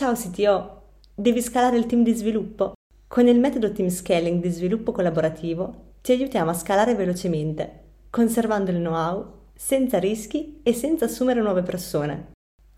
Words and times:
Ciao 0.00 0.14
CTO, 0.14 0.94
devi 1.14 1.42
scalare 1.42 1.76
il 1.76 1.84
team 1.84 2.02
di 2.02 2.14
sviluppo? 2.14 2.72
Con 3.06 3.28
il 3.28 3.38
metodo 3.38 3.70
Team 3.70 3.90
Scaling 3.90 4.40
di 4.40 4.48
sviluppo 4.48 4.92
collaborativo 4.92 5.88
ti 6.00 6.12
aiutiamo 6.12 6.48
a 6.48 6.54
scalare 6.54 6.94
velocemente, 6.94 7.88
conservando 8.08 8.70
il 8.70 8.78
know-how, 8.78 9.30
senza 9.54 9.98
rischi 9.98 10.60
e 10.62 10.72
senza 10.72 11.04
assumere 11.04 11.42
nuove 11.42 11.62
persone. 11.62 12.30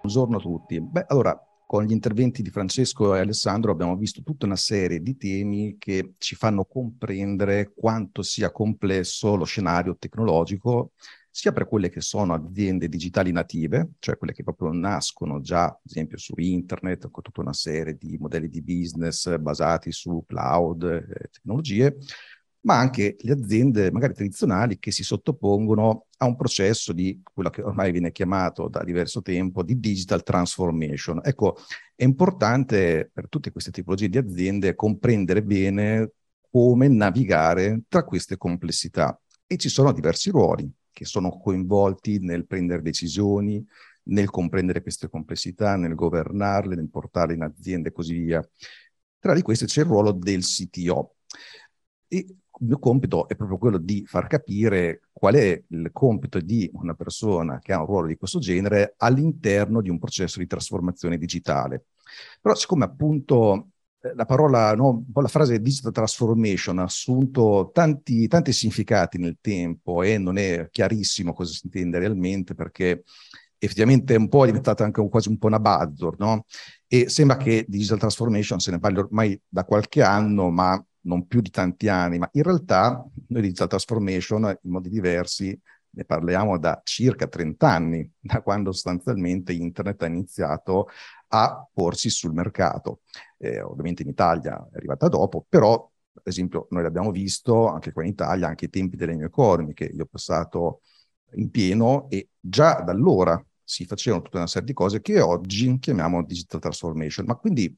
Buongiorno 0.00 0.38
a 0.38 0.40
tutti. 0.40 0.80
Beh, 0.80 1.04
allora, 1.08 1.38
con 1.72 1.84
gli 1.84 1.92
interventi 1.92 2.42
di 2.42 2.50
Francesco 2.50 3.14
e 3.14 3.20
Alessandro 3.20 3.72
abbiamo 3.72 3.96
visto 3.96 4.22
tutta 4.22 4.44
una 4.44 4.56
serie 4.56 5.00
di 5.00 5.16
temi 5.16 5.76
che 5.78 6.12
ci 6.18 6.34
fanno 6.34 6.66
comprendere 6.66 7.72
quanto 7.74 8.20
sia 8.20 8.52
complesso 8.52 9.36
lo 9.36 9.44
scenario 9.44 9.96
tecnologico, 9.96 10.92
sia 11.30 11.50
per 11.50 11.66
quelle 11.66 11.88
che 11.88 12.02
sono 12.02 12.34
aziende 12.34 12.90
digitali 12.90 13.32
native, 13.32 13.92
cioè 14.00 14.18
quelle 14.18 14.34
che 14.34 14.42
proprio 14.42 14.70
nascono 14.70 15.40
già, 15.40 15.64
ad 15.64 15.78
esempio, 15.82 16.18
su 16.18 16.34
internet, 16.36 17.10
con 17.10 17.22
tutta 17.22 17.40
una 17.40 17.54
serie 17.54 17.96
di 17.96 18.18
modelli 18.18 18.50
di 18.50 18.60
business 18.60 19.34
basati 19.38 19.92
su 19.92 20.22
cloud, 20.26 20.82
eh, 20.82 21.30
tecnologie, 21.30 21.96
ma 22.62 22.78
anche 22.78 23.16
le 23.18 23.32
aziende 23.32 23.90
magari 23.90 24.14
tradizionali 24.14 24.78
che 24.78 24.92
si 24.92 25.02
sottopongono 25.02 26.06
a 26.18 26.26
un 26.26 26.36
processo 26.36 26.92
di 26.92 27.20
quello 27.22 27.50
che 27.50 27.62
ormai 27.62 27.90
viene 27.90 28.12
chiamato 28.12 28.68
da 28.68 28.84
diverso 28.84 29.20
tempo 29.20 29.62
di 29.62 29.80
digital 29.80 30.22
transformation. 30.22 31.20
Ecco, 31.24 31.56
è 31.96 32.04
importante 32.04 33.10
per 33.12 33.28
tutte 33.28 33.50
queste 33.50 33.70
tipologie 33.70 34.08
di 34.08 34.18
aziende 34.18 34.74
comprendere 34.74 35.42
bene 35.42 36.12
come 36.50 36.88
navigare 36.88 37.82
tra 37.88 38.04
queste 38.04 38.36
complessità 38.36 39.18
e 39.46 39.56
ci 39.56 39.68
sono 39.68 39.92
diversi 39.92 40.30
ruoli 40.30 40.70
che 40.92 41.04
sono 41.04 41.30
coinvolti 41.30 42.18
nel 42.18 42.46
prendere 42.46 42.82
decisioni, 42.82 43.64
nel 44.04 44.30
comprendere 44.30 44.82
queste 44.82 45.08
complessità, 45.08 45.76
nel 45.76 45.94
governarle, 45.94 46.74
nel 46.74 46.90
portarle 46.90 47.34
in 47.34 47.42
azienda 47.42 47.88
e 47.88 47.92
così 47.92 48.18
via. 48.18 48.46
Tra 49.18 49.34
di 49.34 49.42
queste 49.42 49.66
c'è 49.66 49.80
il 49.80 49.86
ruolo 49.86 50.12
del 50.12 50.42
CTO. 50.42 51.16
E 52.08 52.36
il 52.62 52.68
mio 52.68 52.78
compito 52.78 53.28
è 53.28 53.34
proprio 53.34 53.58
quello 53.58 53.78
di 53.78 54.04
far 54.06 54.28
capire 54.28 55.02
qual 55.12 55.34
è 55.34 55.62
il 55.68 55.90
compito 55.92 56.38
di 56.40 56.70
una 56.74 56.94
persona 56.94 57.58
che 57.58 57.72
ha 57.72 57.80
un 57.80 57.86
ruolo 57.86 58.06
di 58.06 58.16
questo 58.16 58.38
genere 58.38 58.94
all'interno 58.98 59.80
di 59.82 59.90
un 59.90 59.98
processo 59.98 60.38
di 60.38 60.46
trasformazione 60.46 61.18
digitale. 61.18 61.86
Però 62.40 62.54
siccome 62.54 62.84
appunto 62.84 63.70
eh, 64.00 64.14
la 64.14 64.24
parola, 64.24 64.74
no, 64.74 65.04
la 65.12 65.28
frase 65.28 65.60
digital 65.60 65.90
transformation 65.90 66.78
ha 66.78 66.84
assunto 66.84 67.70
tanti, 67.74 68.28
tanti 68.28 68.52
significati 68.52 69.18
nel 69.18 69.38
tempo 69.40 70.02
e 70.02 70.16
non 70.18 70.38
è 70.38 70.68
chiarissimo 70.70 71.32
cosa 71.32 71.52
si 71.52 71.62
intende 71.64 71.98
realmente 71.98 72.54
perché 72.54 73.02
effettivamente 73.58 74.14
è 74.14 74.18
un 74.18 74.28
po' 74.28 74.44
diventata 74.44 74.84
anche 74.84 75.00
un, 75.00 75.08
quasi 75.08 75.28
un 75.28 75.38
po' 75.38 75.48
una 75.48 75.60
buzzword, 75.60 76.18
no? 76.20 76.46
E 76.86 77.08
sembra 77.08 77.36
che 77.36 77.64
digital 77.68 77.98
transformation 77.98 78.60
se 78.60 78.70
ne 78.70 78.78
parli 78.78 78.98
ormai 78.98 79.40
da 79.48 79.64
qualche 79.64 80.02
anno, 80.02 80.50
ma 80.50 80.84
non 81.02 81.26
più 81.26 81.40
di 81.40 81.50
tanti 81.50 81.88
anni, 81.88 82.18
ma 82.18 82.28
in 82.32 82.42
realtà 82.42 83.04
noi 83.28 83.40
di 83.40 83.48
digital 83.48 83.68
transformation 83.68 84.56
in 84.62 84.70
modi 84.70 84.88
diversi 84.88 85.58
ne 85.94 86.04
parliamo 86.04 86.58
da 86.58 86.80
circa 86.84 87.26
30 87.26 87.68
anni, 87.68 88.10
da 88.18 88.42
quando 88.42 88.72
sostanzialmente 88.72 89.52
internet 89.52 90.02
ha 90.02 90.06
iniziato 90.06 90.88
a 91.28 91.66
porsi 91.72 92.10
sul 92.10 92.32
mercato. 92.32 93.00
Eh, 93.38 93.60
ovviamente 93.60 94.02
in 94.02 94.08
Italia 94.08 94.56
è 94.70 94.76
arrivata 94.76 95.08
dopo, 95.08 95.44
però 95.48 95.90
per 96.12 96.22
esempio 96.24 96.66
noi 96.70 96.82
l'abbiamo 96.82 97.10
visto 97.10 97.68
anche 97.68 97.92
qua 97.92 98.02
in 98.02 98.10
Italia, 98.10 98.46
anche 98.48 98.66
ai 98.66 98.70
tempi 98.70 98.96
delle 98.96 99.14
mie 99.14 99.26
economy, 99.26 99.72
che 99.72 99.84
io 99.84 100.04
ho 100.04 100.08
passato 100.10 100.82
in 101.34 101.50
pieno 101.50 102.08
e 102.10 102.28
già 102.38 102.80
da 102.82 102.92
allora 102.92 103.42
si 103.64 103.86
facevano 103.86 104.22
tutta 104.22 104.36
una 104.38 104.46
serie 104.46 104.66
di 104.66 104.74
cose 104.74 105.00
che 105.00 105.20
oggi 105.20 105.78
chiamiamo 105.78 106.22
digital 106.24 106.60
transformation. 106.60 107.26
Ma 107.26 107.36
quindi 107.36 107.74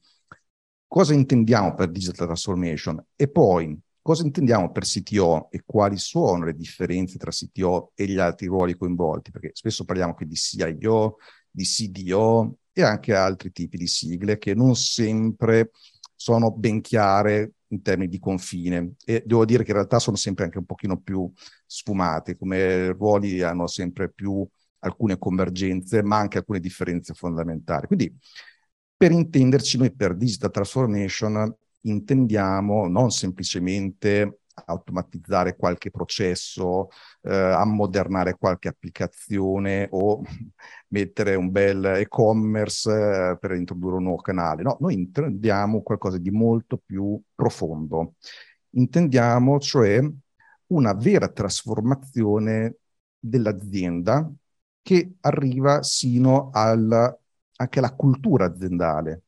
cosa 0.95 1.13
intendiamo 1.13 1.73
per 1.73 1.91
digital 1.91 2.25
transformation? 2.25 3.05
E 3.17 3.27
poi 3.27 3.77
cosa 4.01 4.23
intendiamo 4.23 4.71
per 4.71 4.85
CTO 4.85 5.49
e 5.51 5.61
quali 5.65 5.97
sono 5.97 6.45
le 6.45 6.55
differenze 6.55 7.17
tra 7.17 7.31
CTO 7.31 7.91
e 7.95 8.05
gli 8.05 8.17
altri 8.17 8.47
ruoli 8.47 8.77
coinvolti? 8.77 9.29
Perché 9.29 9.49
spesso 9.51 9.83
parliamo 9.83 10.11
anche 10.11 10.25
di 10.25 10.35
CIO, 10.35 11.17
di 11.51 11.65
CDO 11.65 12.59
e 12.71 12.81
anche 12.81 13.13
altri 13.13 13.51
tipi 13.51 13.75
di 13.75 13.87
sigle 13.87 14.37
che 14.37 14.53
non 14.53 14.73
sempre 14.77 15.71
sono 16.15 16.49
ben 16.53 16.79
chiare 16.79 17.55
in 17.67 17.81
termini 17.81 18.09
di 18.09 18.19
confine 18.19 18.93
e 19.03 19.21
devo 19.25 19.43
dire 19.43 19.63
che 19.63 19.71
in 19.71 19.75
realtà 19.75 19.99
sono 19.99 20.15
sempre 20.15 20.45
anche 20.45 20.59
un 20.59 20.65
pochino 20.65 21.01
più 21.01 21.29
sfumate, 21.65 22.37
come 22.37 22.93
ruoli 22.93 23.41
hanno 23.41 23.67
sempre 23.67 24.09
più 24.13 24.47
alcune 24.79 25.17
convergenze, 25.17 26.03
ma 26.03 26.19
anche 26.19 26.37
alcune 26.37 26.61
differenze 26.61 27.13
fondamentali. 27.13 27.85
Quindi, 27.87 28.17
per 29.05 29.13
intenderci, 29.13 29.77
noi 29.77 29.93
per 29.93 30.15
digital 30.15 30.49
transformation 30.49 31.55
intendiamo 31.81 32.87
non 32.87 33.11
semplicemente 33.11 34.39
automatizzare 34.65 35.55
qualche 35.55 35.91
processo, 35.91 36.87
eh, 37.21 37.31
ammodernare 37.31 38.35
qualche 38.35 38.67
applicazione 38.67 39.87
o 39.91 40.23
mettere 40.89 41.35
un 41.35 41.51
bel 41.51 41.85
e-commerce 41.85 42.89
eh, 42.89 43.37
per 43.39 43.51
introdurre 43.51 43.97
un 43.97 44.03
nuovo 44.05 44.23
canale. 44.23 44.63
No, 44.63 44.75
noi 44.79 44.95
intendiamo 44.95 45.83
qualcosa 45.83 46.17
di 46.17 46.31
molto 46.31 46.81
più 46.83 47.21
profondo. 47.35 48.15
Intendiamo 48.71 49.59
cioè 49.59 49.99
una 50.67 50.93
vera 50.93 51.27
trasformazione 51.27 52.77
dell'azienda 53.19 54.27
che 54.81 55.13
arriva 55.21 55.83
sino 55.83 56.49
al, 56.51 57.19
anche 57.57 57.79
alla 57.79 57.93
cultura 57.93 58.45
aziendale, 58.45 59.23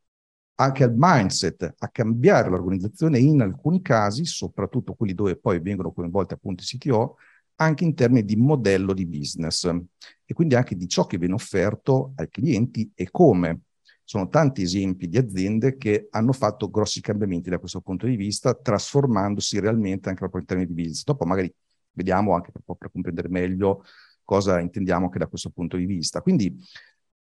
anche 0.55 0.83
al 0.83 0.93
mindset, 0.95 1.75
a 1.77 1.89
cambiare 1.89 2.49
l'organizzazione 2.49 3.19
in 3.19 3.41
alcuni 3.41 3.81
casi, 3.81 4.25
soprattutto 4.25 4.95
quelli 4.95 5.13
dove 5.13 5.38
poi 5.38 5.59
vengono 5.59 5.91
coinvolti 5.91 6.33
appunto 6.33 6.63
i 6.63 6.65
CTO, 6.65 7.17
anche 7.57 7.83
in 7.83 7.93
termini 7.95 8.23
di 8.25 8.35
modello 8.35 8.93
di 8.93 9.05
business 9.05 9.65
e 10.25 10.33
quindi 10.33 10.55
anche 10.55 10.75
di 10.75 10.88
ciò 10.88 11.05
che 11.05 11.17
viene 11.17 11.33
offerto 11.33 12.13
ai 12.15 12.29
clienti 12.29 12.91
e 12.93 13.09
come. 13.11 13.61
Sono 14.03 14.29
tanti 14.29 14.61
esempi 14.61 15.09
di 15.09 15.17
aziende 15.17 15.75
che 15.75 16.07
hanno 16.11 16.31
fatto 16.31 16.69
grossi 16.69 17.01
cambiamenti 17.01 17.49
da 17.49 17.59
questo 17.59 17.81
punto 17.81 18.05
di 18.05 18.15
vista, 18.15 18.53
trasformandosi 18.53 19.59
realmente 19.59 20.07
anche 20.07 20.21
proprio 20.21 20.41
in 20.41 20.47
termini 20.47 20.69
di 20.69 20.75
business. 20.75 21.03
Dopo 21.03 21.25
magari 21.25 21.53
vediamo 21.91 22.33
anche 22.33 22.51
per, 22.51 22.61
per 22.77 22.89
comprendere 22.91 23.27
meglio 23.27 23.83
cosa 24.23 24.59
intendiamo 24.59 25.05
anche 25.05 25.19
da 25.19 25.27
questo 25.27 25.49
punto 25.49 25.75
di 25.77 25.85
vista. 25.85 26.21
Quindi 26.21 26.57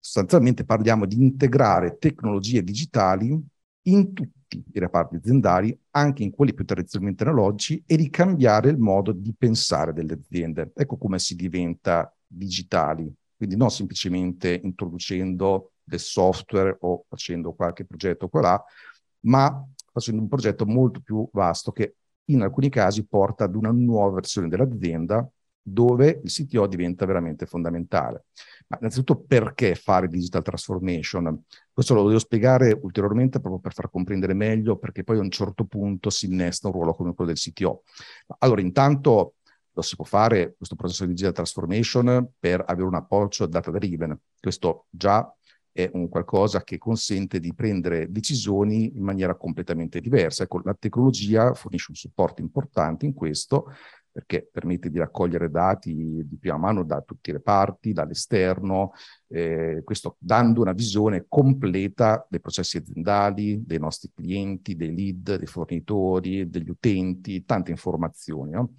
sostanzialmente 0.07 0.63
parliamo 0.63 1.05
di 1.05 1.21
integrare 1.21 1.97
tecnologie 1.97 2.63
digitali 2.63 3.37
in 3.87 4.13
tutti 4.13 4.63
i 4.71 4.79
reparti 4.79 5.17
aziendali, 5.17 5.77
anche 5.91 6.23
in 6.23 6.31
quelli 6.31 6.53
più 6.53 6.63
tradizionalmente 6.63 7.23
analogici, 7.23 7.83
e 7.85 7.97
di 7.97 8.09
cambiare 8.09 8.69
il 8.69 8.77
modo 8.77 9.11
di 9.11 9.35
pensare 9.37 9.91
delle 9.91 10.13
aziende. 10.13 10.71
Ecco 10.73 10.95
come 10.95 11.19
si 11.19 11.35
diventa 11.35 12.09
digitali, 12.25 13.13
quindi 13.35 13.57
non 13.57 13.69
semplicemente 13.69 14.61
introducendo 14.63 15.73
del 15.83 15.99
software 15.99 16.77
o 16.79 17.03
facendo 17.09 17.51
qualche 17.51 17.83
progetto 17.83 18.29
qua 18.29 18.41
là, 18.41 18.63
ma 19.21 19.61
facendo 19.91 20.21
un 20.21 20.29
progetto 20.29 20.65
molto 20.65 21.01
più 21.01 21.27
vasto 21.33 21.73
che 21.73 21.95
in 22.29 22.41
alcuni 22.43 22.69
casi 22.69 23.05
porta 23.05 23.43
ad 23.43 23.55
una 23.55 23.71
nuova 23.71 24.13
versione 24.13 24.47
dell'azienda 24.47 25.29
dove 25.69 26.21
il 26.23 26.31
CTO 26.31 26.65
diventa 26.65 27.05
veramente 27.05 27.45
fondamentale. 27.45 28.25
Ma 28.67 28.77
innanzitutto 28.79 29.21
perché 29.21 29.75
fare 29.75 30.07
digital 30.07 30.41
transformation? 30.41 31.43
Questo 31.73 31.93
lo 31.93 32.07
devo 32.07 32.19
spiegare 32.19 32.77
ulteriormente 32.81 33.39
proprio 33.39 33.59
per 33.59 33.73
far 33.73 33.89
comprendere 33.89 34.33
meglio, 34.33 34.77
perché 34.77 35.03
poi 35.03 35.17
a 35.17 35.21
un 35.21 35.29
certo 35.29 35.65
punto 35.65 36.09
si 36.09 36.27
innesta 36.27 36.67
un 36.67 36.73
ruolo 36.73 36.93
come 36.93 37.13
quello 37.13 37.31
del 37.31 37.39
CTO. 37.39 37.83
Allora, 38.39 38.61
intanto 38.61 39.35
lo 39.73 39.81
si 39.81 39.95
può 39.95 40.05
fare 40.05 40.55
questo 40.55 40.75
processo 40.75 41.03
di 41.03 41.11
digital 41.11 41.33
transformation 41.33 42.31
per 42.39 42.63
avere 42.65 42.87
un 42.87 42.95
approccio 42.95 43.45
data 43.45 43.69
driven. 43.69 44.17
Questo 44.39 44.87
già 44.89 45.29
è 45.71 45.87
un 45.93 46.09
qualcosa 46.09 46.63
che 46.63 46.79
consente 46.79 47.39
di 47.39 47.53
prendere 47.53 48.11
decisioni 48.11 48.97
in 48.97 49.03
maniera 49.03 49.35
completamente 49.35 49.99
diversa. 49.99 50.43
Ecco, 50.43 50.61
la 50.63 50.73
tecnologia 50.73 51.53
fornisce 51.53 51.91
un 51.91 51.95
supporto 51.95 52.41
importante 52.41 53.05
in 53.05 53.13
questo, 53.13 53.65
perché 54.17 54.49
permette 54.51 54.89
di 54.89 54.97
raccogliere 54.97 55.51
dati 55.51 55.93
di 55.93 56.37
prima 56.39 56.57
mano 56.57 56.81
da 56.83 57.01
tutti 57.01 57.29
i 57.29 57.33
reparti, 57.33 57.93
dall'esterno, 57.93 58.93
eh, 59.27 59.81
questo 59.83 60.15
dando 60.17 60.59
una 60.59 60.71
visione 60.71 61.25
completa 61.27 62.25
dei 62.27 62.39
processi 62.39 62.77
aziendali, 62.77 63.63
dei 63.63 63.77
nostri 63.77 64.09
clienti, 64.15 64.75
dei 64.75 64.95
lead, 64.95 65.35
dei 65.35 65.45
fornitori, 65.45 66.49
degli 66.49 66.67
utenti, 66.67 67.45
tante 67.45 67.69
informazioni. 67.69 68.53
No? 68.53 68.73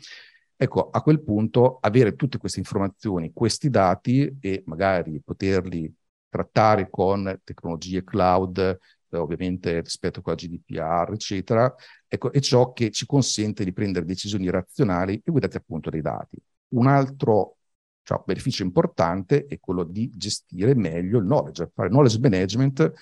Ecco, 0.57 0.91
a 0.91 1.01
quel 1.03 1.23
punto 1.23 1.79
avere 1.83 2.17
tutte 2.17 2.39
queste 2.39 2.59
informazioni, 2.59 3.33
questi 3.33 3.71
dati 3.71 4.39
e 4.41 4.65
magari 4.67 5.23
poterli 5.25 5.95
trattare 6.29 6.91
con 6.91 7.43
tecnologie 7.45 8.03
cloud, 8.03 8.77
ovviamente 9.17 9.81
rispetto 9.81 10.21
a 10.25 10.35
GDPR, 10.35 11.13
eccetera, 11.13 11.75
ecco, 12.07 12.33
è 12.33 12.41
ciò 12.41 12.73
che 12.73 12.91
ci 12.91 13.07
consente 13.07 13.65
di 13.65 13.73
prendere 13.73 14.05
decisioni 14.05 14.51
razionali 14.51 15.15
e 15.25 15.31
guidate 15.31 15.57
appunto 15.57 15.91
dei 15.91 16.03
dati. 16.03 16.37
Un 16.71 16.87
altro 16.87 17.57
cioè, 18.03 18.23
beneficio 18.25 18.63
importante 18.63 19.47
è 19.47 19.59
quello 19.61 19.85
di 19.85 20.11
gestire 20.15 20.75
meglio 20.75 21.19
il 21.19 21.25
knowledge, 21.25 21.71
fare 21.75 21.89
knowledge 21.89 22.19
management 22.19 22.93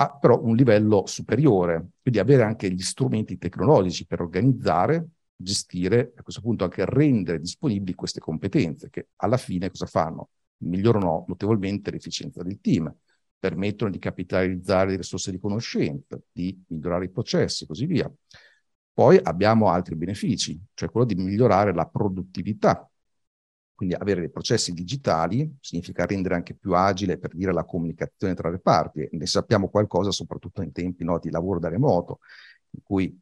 a 0.00 0.16
però 0.16 0.40
un 0.42 0.54
livello 0.54 1.06
superiore, 1.06 1.90
quindi 2.02 2.20
avere 2.20 2.42
anche 2.42 2.70
gli 2.70 2.82
strumenti 2.82 3.36
tecnologici 3.36 4.06
per 4.06 4.20
organizzare, 4.20 5.08
gestire, 5.34 6.12
a 6.16 6.22
questo 6.22 6.40
punto 6.40 6.64
anche 6.64 6.84
rendere 6.84 7.40
disponibili 7.40 7.94
queste 7.94 8.20
competenze 8.20 8.90
che 8.90 9.08
alla 9.16 9.36
fine 9.36 9.70
cosa 9.70 9.86
fanno? 9.86 10.30
Migliorano 10.58 11.24
notevolmente 11.28 11.90
l'efficienza 11.90 12.42
del 12.42 12.60
team, 12.60 12.92
permettono 13.38 13.90
di 13.90 13.98
capitalizzare 13.98 14.90
le 14.90 14.96
risorse 14.96 15.30
di 15.30 15.38
conoscenza, 15.38 16.18
di 16.30 16.60
migliorare 16.68 17.06
i 17.06 17.10
processi 17.10 17.64
e 17.64 17.66
così 17.66 17.86
via. 17.86 18.10
Poi 18.92 19.18
abbiamo 19.22 19.68
altri 19.68 19.94
benefici, 19.94 20.60
cioè 20.74 20.90
quello 20.90 21.06
di 21.06 21.14
migliorare 21.14 21.72
la 21.72 21.86
produttività. 21.86 22.88
Quindi 23.74 23.94
avere 23.94 24.18
dei 24.18 24.30
processi 24.30 24.72
digitali 24.72 25.56
significa 25.60 26.04
rendere 26.04 26.34
anche 26.34 26.54
più 26.54 26.74
agile 26.74 27.16
per 27.16 27.32
dire 27.32 27.52
la 27.52 27.64
comunicazione 27.64 28.34
tra 28.34 28.50
le 28.50 28.58
parti. 28.58 29.08
Ne 29.12 29.26
sappiamo 29.26 29.68
qualcosa 29.68 30.10
soprattutto 30.10 30.62
in 30.62 30.72
tempi 30.72 31.04
no, 31.04 31.20
di 31.20 31.30
lavoro 31.30 31.60
da 31.60 31.68
remoto, 31.68 32.18
in 32.70 32.80
cui 32.82 33.16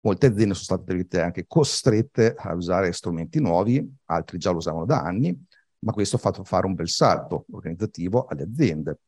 molte 0.00 0.26
aziende 0.26 0.54
sono 0.54 0.80
state 0.80 1.20
anche 1.20 1.44
costrette 1.46 2.34
a 2.34 2.54
usare 2.54 2.90
strumenti 2.92 3.38
nuovi, 3.38 3.86
altri 4.06 4.38
già 4.38 4.50
lo 4.50 4.56
usavano 4.58 4.86
da 4.86 5.02
anni, 5.02 5.38
ma 5.80 5.92
questo 5.92 6.16
ha 6.16 6.18
fatto 6.18 6.42
fare 6.42 6.66
un 6.66 6.74
bel 6.74 6.88
salto 6.88 7.44
organizzativo 7.50 8.24
alle 8.24 8.44
aziende. 8.44 9.00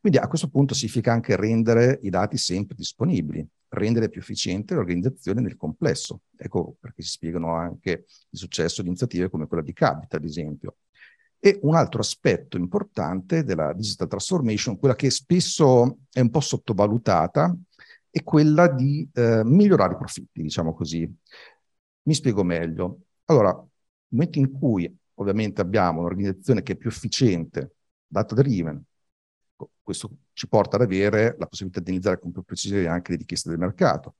Quindi 0.00 0.18
a 0.18 0.28
questo 0.28 0.48
punto 0.48 0.74
significa 0.74 1.12
anche 1.12 1.36
rendere 1.36 1.98
i 2.02 2.10
dati 2.10 2.36
sempre 2.36 2.76
disponibili, 2.76 3.46
rendere 3.68 4.08
più 4.08 4.20
efficiente 4.20 4.74
l'organizzazione 4.74 5.40
nel 5.40 5.56
complesso. 5.56 6.22
Ecco 6.36 6.76
perché 6.78 7.02
si 7.02 7.10
spiegano 7.10 7.54
anche 7.54 8.04
il 8.30 8.38
successo 8.38 8.82
di 8.82 8.88
iniziative 8.88 9.28
come 9.28 9.46
quella 9.46 9.62
di 9.62 9.72
Capita, 9.72 10.16
ad 10.16 10.24
esempio. 10.24 10.76
E 11.40 11.58
un 11.62 11.74
altro 11.74 12.00
aspetto 12.00 12.56
importante 12.56 13.44
della 13.44 13.72
digital 13.72 14.08
transformation, 14.08 14.78
quella 14.78 14.94
che 14.94 15.10
spesso 15.10 15.98
è 16.12 16.20
un 16.20 16.30
po' 16.30 16.40
sottovalutata, 16.40 17.56
è 18.10 18.22
quella 18.22 18.68
di 18.68 19.08
eh, 19.12 19.42
migliorare 19.44 19.94
i 19.94 19.96
profitti, 19.98 20.42
diciamo 20.42 20.74
così. 20.74 21.08
Mi 22.02 22.14
spiego 22.14 22.42
meglio. 22.42 23.00
Allora, 23.26 23.50
nel 23.52 23.66
momento 24.08 24.38
in 24.38 24.50
cui 24.50 24.96
ovviamente 25.14 25.60
abbiamo 25.60 26.00
un'organizzazione 26.00 26.62
che 26.62 26.72
è 26.72 26.76
più 26.76 26.88
efficiente, 26.88 27.74
data 28.06 28.34
driven, 28.34 28.82
questo 29.88 30.18
ci 30.34 30.46
porta 30.48 30.76
ad 30.76 30.82
avere 30.82 31.34
la 31.38 31.46
possibilità 31.46 31.80
di 31.80 31.88
analizzare 31.88 32.20
con 32.20 32.30
più 32.30 32.42
precisione 32.42 32.86
anche 32.88 33.12
le 33.12 33.16
richieste 33.16 33.48
del 33.48 33.58
mercato, 33.58 34.16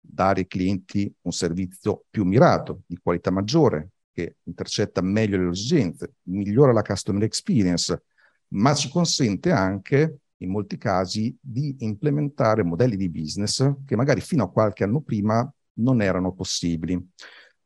dare 0.00 0.40
ai 0.40 0.46
clienti 0.48 1.14
un 1.20 1.30
servizio 1.30 2.06
più 2.10 2.24
mirato, 2.24 2.82
di 2.86 2.98
qualità 3.00 3.30
maggiore, 3.30 3.90
che 4.10 4.38
intercetta 4.42 5.00
meglio 5.00 5.38
le 5.38 5.50
esigenze, 5.50 6.14
migliora 6.22 6.72
la 6.72 6.82
customer 6.82 7.22
experience, 7.22 8.02
ma 8.48 8.74
ci 8.74 8.88
consente 8.88 9.52
anche, 9.52 10.22
in 10.38 10.50
molti 10.50 10.76
casi, 10.76 11.36
di 11.40 11.76
implementare 11.78 12.64
modelli 12.64 12.96
di 12.96 13.08
business 13.08 13.74
che 13.86 13.94
magari 13.94 14.20
fino 14.20 14.42
a 14.42 14.50
qualche 14.50 14.82
anno 14.82 15.02
prima 15.02 15.48
non 15.74 16.02
erano 16.02 16.32
possibili. 16.32 17.00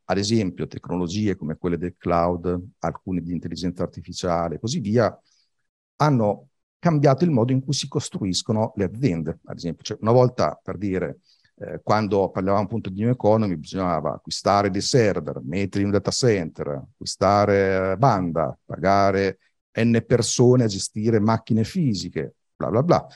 Ad 0.09 0.17
esempio, 0.19 0.67
tecnologie 0.67 1.35
come 1.35 1.57
quelle 1.57 1.79
del 1.79 1.95
cloud, 1.97 2.67
alcune 2.79 3.21
di 3.21 3.31
intelligenza 3.31 3.81
artificiale 3.81 4.55
e 4.55 4.59
così 4.59 4.79
via, 4.79 5.19
hanno 5.95 6.49
cambiato 6.79 7.23
il 7.23 7.31
modo 7.31 7.51
in 7.51 7.63
cui 7.63 7.73
si 7.73 7.87
costruiscono 7.87 8.73
le 8.75 8.85
aziende. 8.85 9.39
Ad 9.45 9.57
esempio, 9.57 9.83
cioè 9.83 9.97
una 10.01 10.11
volta 10.11 10.59
per 10.61 10.77
dire, 10.77 11.19
eh, 11.55 11.81
quando 11.83 12.29
parlavamo 12.29 12.63
appunto 12.63 12.89
di 12.89 13.01
new 13.01 13.09
economy, 13.09 13.55
bisognava 13.55 14.15
acquistare 14.15 14.69
dei 14.69 14.81
server, 14.81 15.41
metterli 15.43 15.81
in 15.81 15.87
un 15.87 15.91
data 15.91 16.11
center, 16.11 16.67
acquistare 16.67 17.95
banda, 17.97 18.57
pagare 18.63 19.39
n 19.79 20.03
persone 20.05 20.63
a 20.63 20.67
gestire 20.67 21.19
macchine 21.19 21.63
fisiche, 21.63 22.35
bla 22.55 22.69
bla 22.69 22.83
bla. 22.83 23.07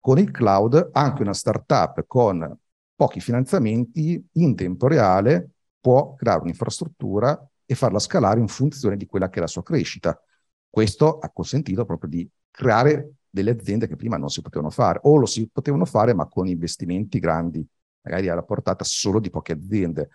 Con 0.00 0.18
il 0.18 0.30
cloud, 0.30 0.90
anche 0.92 1.22
una 1.22 1.34
startup 1.34 2.04
con 2.06 2.56
pochi 2.94 3.20
finanziamenti 3.20 4.24
in 4.32 4.54
tempo 4.56 4.86
reale 4.88 5.50
può 5.80 6.14
creare 6.14 6.40
un'infrastruttura 6.40 7.48
e 7.64 7.74
farla 7.74 7.98
scalare 7.98 8.40
in 8.40 8.48
funzione 8.48 8.96
di 8.96 9.06
quella 9.06 9.28
che 9.28 9.38
è 9.38 9.40
la 9.40 9.46
sua 9.46 9.62
crescita. 9.62 10.18
Questo 10.68 11.18
ha 11.18 11.30
consentito 11.30 11.84
proprio 11.84 12.10
di 12.10 12.28
creare 12.50 13.14
delle 13.28 13.50
aziende 13.50 13.86
che 13.86 13.96
prima 13.96 14.16
non 14.16 14.30
si 14.30 14.42
potevano 14.42 14.70
fare, 14.70 15.00
o 15.02 15.16
lo 15.16 15.26
si 15.26 15.48
potevano 15.48 15.84
fare 15.84 16.14
ma 16.14 16.26
con 16.26 16.46
investimenti 16.46 17.18
grandi, 17.18 17.66
magari 18.02 18.28
alla 18.28 18.42
portata 18.42 18.84
solo 18.84 19.20
di 19.20 19.30
poche 19.30 19.52
aziende. 19.52 20.08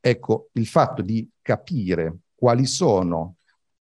Ecco, 0.00 0.50
il 0.52 0.66
fatto 0.66 1.02
di 1.02 1.28
capire 1.42 2.18
quali 2.34 2.66
sono 2.66 3.36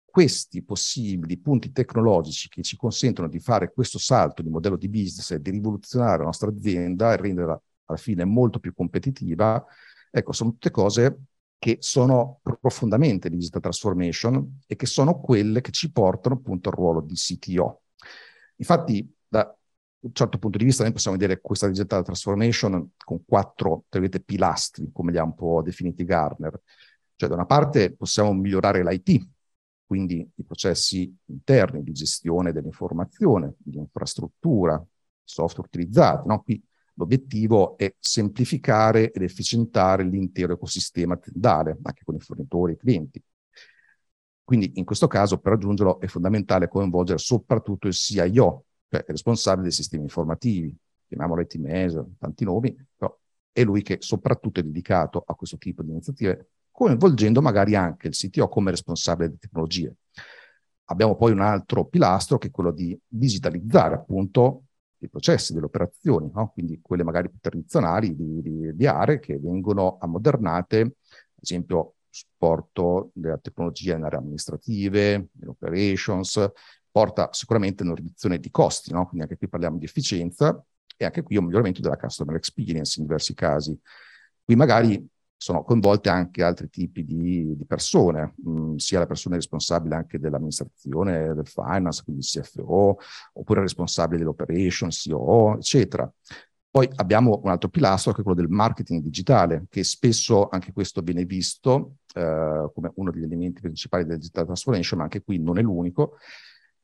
questi 0.05 0.63
possibili 0.63 1.37
punti 1.37 1.73
tecnologici 1.73 2.47
che 2.47 2.61
ci 2.61 2.77
consentono 2.77 3.27
di 3.27 3.39
fare 3.39 3.73
questo 3.73 3.99
salto 3.99 4.41
di 4.41 4.49
modello 4.49 4.77
di 4.77 4.87
business 4.87 5.31
e 5.31 5.41
di 5.41 5.51
rivoluzionare 5.51 6.19
la 6.19 6.23
nostra 6.23 6.49
azienda 6.49 7.11
e 7.11 7.17
renderla 7.17 7.61
alla 7.87 7.97
fine 7.97 8.23
molto 8.23 8.59
più 8.59 8.73
competitiva, 8.73 9.61
ecco, 10.09 10.31
sono 10.31 10.51
tutte 10.51 10.71
cose 10.71 11.17
che 11.65 11.77
sono 11.79 12.41
profondamente 12.61 13.27
digital 13.27 13.59
transformation 13.59 14.59
e 14.67 14.75
che 14.75 14.85
sono 14.85 15.19
quelle 15.19 15.61
che 15.61 15.71
ci 15.71 15.91
portano 15.91 16.35
appunto 16.35 16.69
al 16.69 16.75
ruolo 16.75 17.01
di 17.01 17.15
CTO. 17.15 17.81
Infatti, 18.57 19.11
da 19.27 19.51
un 20.01 20.13
certo 20.13 20.37
punto 20.37 20.59
di 20.59 20.65
vista, 20.65 20.83
noi 20.83 20.91
possiamo 20.91 21.17
vedere 21.17 21.41
questa 21.41 21.65
digital 21.65 22.03
transformation 22.03 22.91
con 23.03 23.25
quattro 23.25 23.85
pilastri, 24.23 24.91
come 24.93 25.11
li 25.11 25.17
ha 25.17 25.23
un 25.23 25.33
po' 25.33 25.63
definiti 25.63 26.03
Gartner. 26.03 26.61
Cioè, 27.15 27.29
da 27.29 27.33
una 27.33 27.47
parte 27.47 27.95
possiamo 27.95 28.31
migliorare 28.31 28.83
l'IT, 28.83 29.27
quindi 29.87 30.19
i 30.35 30.43
processi 30.43 31.11
interni 31.25 31.81
di 31.81 31.93
gestione 31.93 32.51
dell'informazione, 32.51 33.55
di 33.57 33.79
infrastruttura, 33.79 34.85
software 35.23 35.67
utilizzati. 35.67 36.27
No? 36.27 36.43
Qui 36.43 36.63
l'obiettivo 36.95 37.77
è 37.77 37.93
semplificare 37.99 39.11
ed 39.11 39.21
efficientare 39.21 40.03
l'intero 40.03 40.53
ecosistema 40.53 41.13
aziendale, 41.15 41.77
anche 41.81 42.03
con 42.03 42.15
i 42.15 42.19
fornitori 42.19 42.73
e 42.73 42.75
i 42.75 42.77
clienti. 42.77 43.23
Quindi 44.43 44.73
in 44.75 44.85
questo 44.85 45.07
caso 45.07 45.39
per 45.39 45.53
raggiungerlo 45.53 45.99
è 45.99 46.07
fondamentale 46.07 46.67
coinvolgere 46.67 47.17
soprattutto 47.17 47.87
il 47.87 47.93
CIO, 47.93 48.65
cioè 48.89 48.99
il 48.99 49.05
responsabile 49.07 49.63
dei 49.63 49.71
sistemi 49.71 50.03
informativi, 50.03 50.75
chiamiamolo 51.07 51.41
IT 51.41 51.55
manager, 51.55 52.05
tanti 52.19 52.43
nomi, 52.43 52.75
però 52.95 53.17
è 53.51 53.63
lui 53.63 53.81
che 53.81 53.97
soprattutto 54.01 54.59
è 54.59 54.63
dedicato 54.63 55.23
a 55.25 55.33
questo 55.33 55.57
tipo 55.57 55.81
di 55.81 55.89
iniziative, 55.89 56.49
coinvolgendo 56.69 57.41
magari 57.41 57.75
anche 57.75 58.07
il 58.07 58.13
CTO 58.13 58.47
come 58.47 58.69
responsabile 58.69 59.27
delle 59.27 59.39
tecnologie. 59.39 59.95
Abbiamo 60.89 61.15
poi 61.15 61.31
un 61.31 61.39
altro 61.39 61.85
pilastro 61.85 62.37
che 62.37 62.47
è 62.47 62.51
quello 62.51 62.71
di 62.71 62.99
digitalizzare 63.07 63.95
appunto 63.95 64.64
i 65.05 65.09
processi, 65.09 65.53
delle 65.53 65.65
operazioni, 65.65 66.29
no? 66.33 66.49
quindi 66.49 66.79
quelle 66.81 67.03
magari 67.03 67.29
più 67.29 67.39
tradizionali 67.39 68.15
di, 68.15 68.41
di, 68.41 68.75
di 68.75 68.87
aree 68.87 69.19
che 69.19 69.39
vengono 69.39 69.97
ammodernate, 69.99 70.79
ad 70.81 71.41
esempio 71.41 71.95
supporto 72.09 73.11
della 73.13 73.37
tecnologia 73.37 73.95
in 73.95 74.03
aree 74.03 74.19
amministrative, 74.19 75.29
in 75.41 75.47
operations, 75.47 76.51
porta 76.89 77.29
sicuramente 77.33 77.83
a 77.83 77.87
una 77.87 77.95
riduzione 77.95 78.39
di 78.39 78.49
costi, 78.49 78.91
no? 78.93 79.03
quindi 79.05 79.23
anche 79.23 79.37
qui 79.37 79.49
parliamo 79.49 79.77
di 79.77 79.85
efficienza 79.85 80.63
e 80.97 81.05
anche 81.05 81.23
qui 81.23 81.35
un 81.35 81.45
miglioramento 81.45 81.81
della 81.81 81.97
customer 81.97 82.35
experience 82.35 82.99
in 82.99 83.05
diversi 83.05 83.33
casi. 83.33 83.77
Qui 84.43 84.55
magari 84.55 85.05
sono 85.45 85.63
coinvolte 85.63 86.09
anche 86.09 86.41
altri 86.41 86.71
tipi 86.71 87.05
di, 87.05 87.55
di 87.55 87.65
persone, 87.65 88.33
mh, 88.37 88.49
mm, 88.49 88.75
sia 88.77 88.97
la 88.97 89.05
persona 89.05 89.35
responsabile 89.35 89.93
anche 89.93 90.17
dell'amministrazione, 90.17 91.35
del 91.35 91.45
finance, 91.45 92.01
quindi 92.03 92.23
CFO, 92.23 92.97
oppure 93.33 93.59
il 93.59 93.65
responsabile 93.67 94.17
dell'operation, 94.17 94.89
COO, 94.89 95.57
eccetera. 95.57 96.11
Poi 96.67 96.89
abbiamo 96.95 97.41
un 97.43 97.51
altro 97.51 97.69
pilastro 97.69 98.11
che 98.11 98.21
è 98.21 98.23
quello 98.23 98.41
del 98.41 98.49
marketing 98.49 99.03
digitale, 99.03 99.67
che 99.69 99.83
spesso 99.83 100.49
anche 100.49 100.73
questo 100.73 101.01
viene 101.01 101.25
visto 101.25 101.97
eh, 102.15 102.71
come 102.73 102.91
uno 102.95 103.11
degli 103.11 103.23
elementi 103.25 103.61
principali 103.61 104.03
della 104.03 104.17
digital 104.17 104.45
transformation, 104.45 104.97
ma 104.97 105.03
anche 105.05 105.21
qui 105.23 105.37
non 105.37 105.59
è 105.59 105.61
l'unico. 105.61 106.17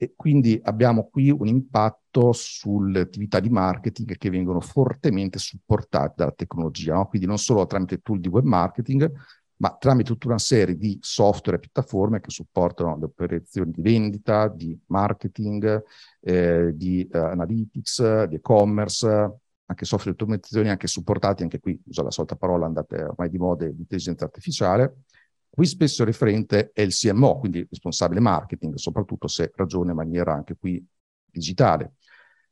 E 0.01 0.13
quindi 0.15 0.59
abbiamo 0.63 1.09
qui 1.11 1.29
un 1.29 1.45
impatto 1.45 2.31
sulle 2.31 3.01
attività 3.01 3.39
di 3.39 3.49
marketing 3.49 4.17
che 4.17 4.31
vengono 4.31 4.59
fortemente 4.59 5.37
supportate 5.37 6.15
dalla 6.17 6.31
tecnologia, 6.31 6.95
no? 6.95 7.05
quindi 7.05 7.27
non 7.27 7.37
solo 7.37 7.67
tramite 7.67 7.99
tool 8.01 8.19
di 8.19 8.27
web 8.27 8.43
marketing, 8.43 9.11
ma 9.57 9.77
tramite 9.79 10.09
tutta 10.09 10.25
una 10.29 10.39
serie 10.39 10.75
di 10.75 10.97
software 10.99 11.57
e 11.57 11.59
piattaforme 11.59 12.19
che 12.19 12.31
supportano 12.31 12.97
le 12.97 13.05
operazioni 13.05 13.69
di 13.69 13.81
vendita, 13.83 14.47
di 14.47 14.75
marketing, 14.87 15.83
eh, 16.19 16.71
di 16.73 17.07
uh, 17.07 17.17
analytics, 17.17 18.23
di 18.23 18.37
e-commerce, 18.37 19.07
anche 19.67 19.85
software 19.85 20.15
di 20.15 20.23
automazione, 20.23 20.71
anche 20.71 20.87
supportati, 20.87 21.43
anche 21.43 21.59
qui 21.59 21.79
uso 21.85 22.01
la 22.01 22.09
solita 22.09 22.35
parola 22.35 22.65
andate 22.65 23.03
ormai 23.03 23.29
di 23.29 23.37
moda, 23.37 23.67
di 23.67 23.81
intelligenza 23.81 24.25
artificiale. 24.25 25.03
Qui 25.53 25.65
spesso 25.65 26.03
il 26.03 26.07
referente 26.07 26.71
è 26.73 26.81
il 26.81 26.93
CMO, 26.93 27.37
quindi 27.39 27.67
responsabile 27.69 28.21
marketing, 28.21 28.75
soprattutto 28.75 29.27
se 29.27 29.51
ragiona 29.53 29.91
in 29.91 29.97
maniera 29.97 30.33
anche 30.33 30.55
qui 30.57 30.83
digitale. 31.25 31.95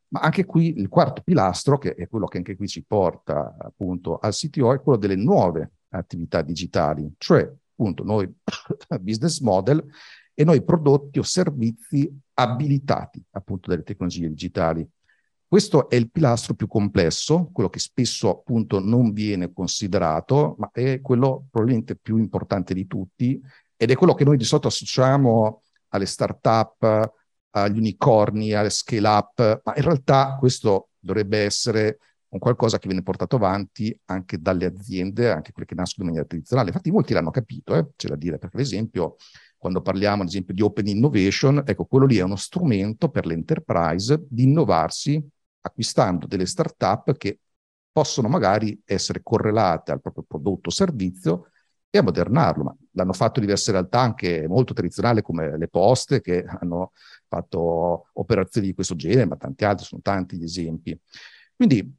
Ma 0.10 0.20
anche 0.20 0.44
qui 0.44 0.78
il 0.78 0.90
quarto 0.90 1.22
pilastro, 1.22 1.78
che 1.78 1.94
è 1.94 2.10
quello 2.10 2.26
che 2.26 2.38
anche 2.38 2.58
qui 2.58 2.68
ci 2.68 2.84
porta 2.84 3.56
appunto 3.58 4.18
al 4.18 4.34
CTO, 4.34 4.74
è 4.74 4.82
quello 4.82 4.98
delle 4.98 5.16
nuove 5.16 5.72
attività 5.90 6.42
digitali, 6.42 7.10
cioè 7.18 7.50
appunto 7.72 8.04
noi 8.04 8.30
business 9.00 9.40
model 9.40 9.86
e 10.34 10.44
noi 10.44 10.62
prodotti 10.64 11.20
o 11.20 11.24
servizi 11.24 12.12
abilitati 12.34 13.24
appunto 13.32 13.70
dalle 13.70 13.84
tecnologie 13.84 14.28
digitali. 14.28 14.86
Questo 15.50 15.90
è 15.90 15.96
il 15.96 16.12
pilastro 16.12 16.54
più 16.54 16.68
complesso, 16.68 17.50
quello 17.52 17.70
che 17.70 17.80
spesso 17.80 18.30
appunto 18.30 18.80
non 18.80 19.14
viene 19.14 19.52
considerato, 19.52 20.56
ma 20.60 20.70
è 20.72 21.02
quello 21.02 21.48
probabilmente 21.50 21.96
più 21.96 22.18
importante 22.18 22.76
di 22.76 22.86
tutti 22.86 23.42
ed 23.76 23.90
è 23.90 23.96
quello 23.96 24.14
che 24.14 24.24
noi 24.24 24.38
di 24.38 24.44
solito 24.44 24.68
associamo 24.68 25.64
alle 25.88 26.06
start-up, 26.06 27.14
agli 27.50 27.80
unicorni, 27.80 28.54
alle 28.54 28.70
scale-up, 28.70 29.62
ma 29.64 29.74
in 29.76 29.82
realtà 29.82 30.36
questo 30.38 30.90
dovrebbe 31.00 31.40
essere 31.40 31.98
un 32.28 32.38
qualcosa 32.38 32.78
che 32.78 32.86
viene 32.88 33.02
portato 33.02 33.38
avanti 33.38 34.00
anche 34.06 34.40
dalle 34.40 34.68
aziende, 34.68 35.32
anche 35.32 35.52
quelle 35.52 35.68
che 35.68 35.74
nascono 35.74 36.04
in 36.04 36.10
maniera 36.10 36.28
tradizionale. 36.28 36.68
Infatti 36.68 36.92
molti 36.92 37.14
l'hanno 37.14 37.32
capito, 37.32 37.74
eh, 37.74 37.88
c'è 37.96 38.08
da 38.08 38.16
dire, 38.16 38.38
perché 38.38 38.58
ad 38.58 38.62
esempio 38.62 39.16
quando 39.58 39.82
parliamo 39.82 40.22
ad 40.22 40.28
esempio 40.28 40.54
di 40.54 40.62
open 40.62 40.86
innovation, 40.86 41.64
ecco, 41.66 41.86
quello 41.86 42.06
lì 42.06 42.18
è 42.18 42.22
uno 42.22 42.36
strumento 42.36 43.10
per 43.10 43.26
l'enterprise 43.26 44.24
di 44.30 44.44
innovarsi 44.44 45.28
acquistando 45.62 46.28
delle 46.28 46.46
start-up 46.46 47.16
che 47.18 47.40
possono 47.92 48.28
magari 48.28 48.80
essere 48.86 49.22
correlate 49.24 49.92
al 49.92 50.02
proprio 50.02 50.24
prodotto 50.28 50.70
o 50.70 50.72
servizio 50.72 51.52
e 51.90 51.98
ammodernarlo. 51.98 52.64
Ma 52.64 52.76
l'hanno 52.92 53.14
fatto 53.14 53.40
diverse 53.40 53.72
realtà 53.72 54.00
anche 54.00 54.48
molto 54.48 54.74
tradizionali 54.74 55.22
come 55.22 55.58
le 55.58 55.68
poste 55.68 56.22
che 56.22 56.46
hanno 56.46 56.92
fatto 57.28 58.10
operazioni 58.14 58.68
di 58.68 58.74
questo 58.74 58.96
genere, 58.96 59.26
ma 59.26 59.36
tanti 59.36 59.66
altri, 59.66 59.86
sono 59.86 60.02
tanti 60.02 60.38
gli 60.38 60.44
esempi. 60.44 60.98
Quindi 61.56 61.96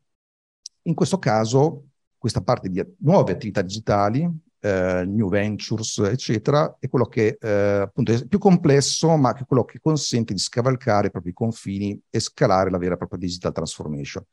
in 0.83 0.95
questo 0.95 1.19
caso 1.19 1.87
questa 2.17 2.43
parte 2.43 2.69
di 2.69 2.83
nuove 2.99 3.33
attività 3.33 3.63
digitali, 3.63 4.29
eh, 4.61 5.05
new 5.07 5.29
ventures, 5.29 5.99
eccetera, 5.99 6.77
è 6.79 6.89
quello 6.89 7.07
che 7.07 7.39
eh, 7.41 7.49
appunto 7.83 8.13
è 8.13 8.27
più 8.27 8.39
complesso, 8.39 9.17
ma 9.17 9.33
che 9.33 9.43
è 9.43 9.47
quello 9.47 9.65
che 9.65 9.81
consente 9.81 10.33
di 10.33 10.39
scavalcare 10.39 11.09
i 11.09 11.11
propri 11.11 11.33
confini 11.33 12.01
e 12.09 12.21
scalare 12.21 12.71
la 12.71 12.79
vera 12.79 12.95
e 12.95 12.97
propria 12.97 13.19
digital 13.19 13.53
transformation. 13.53 14.25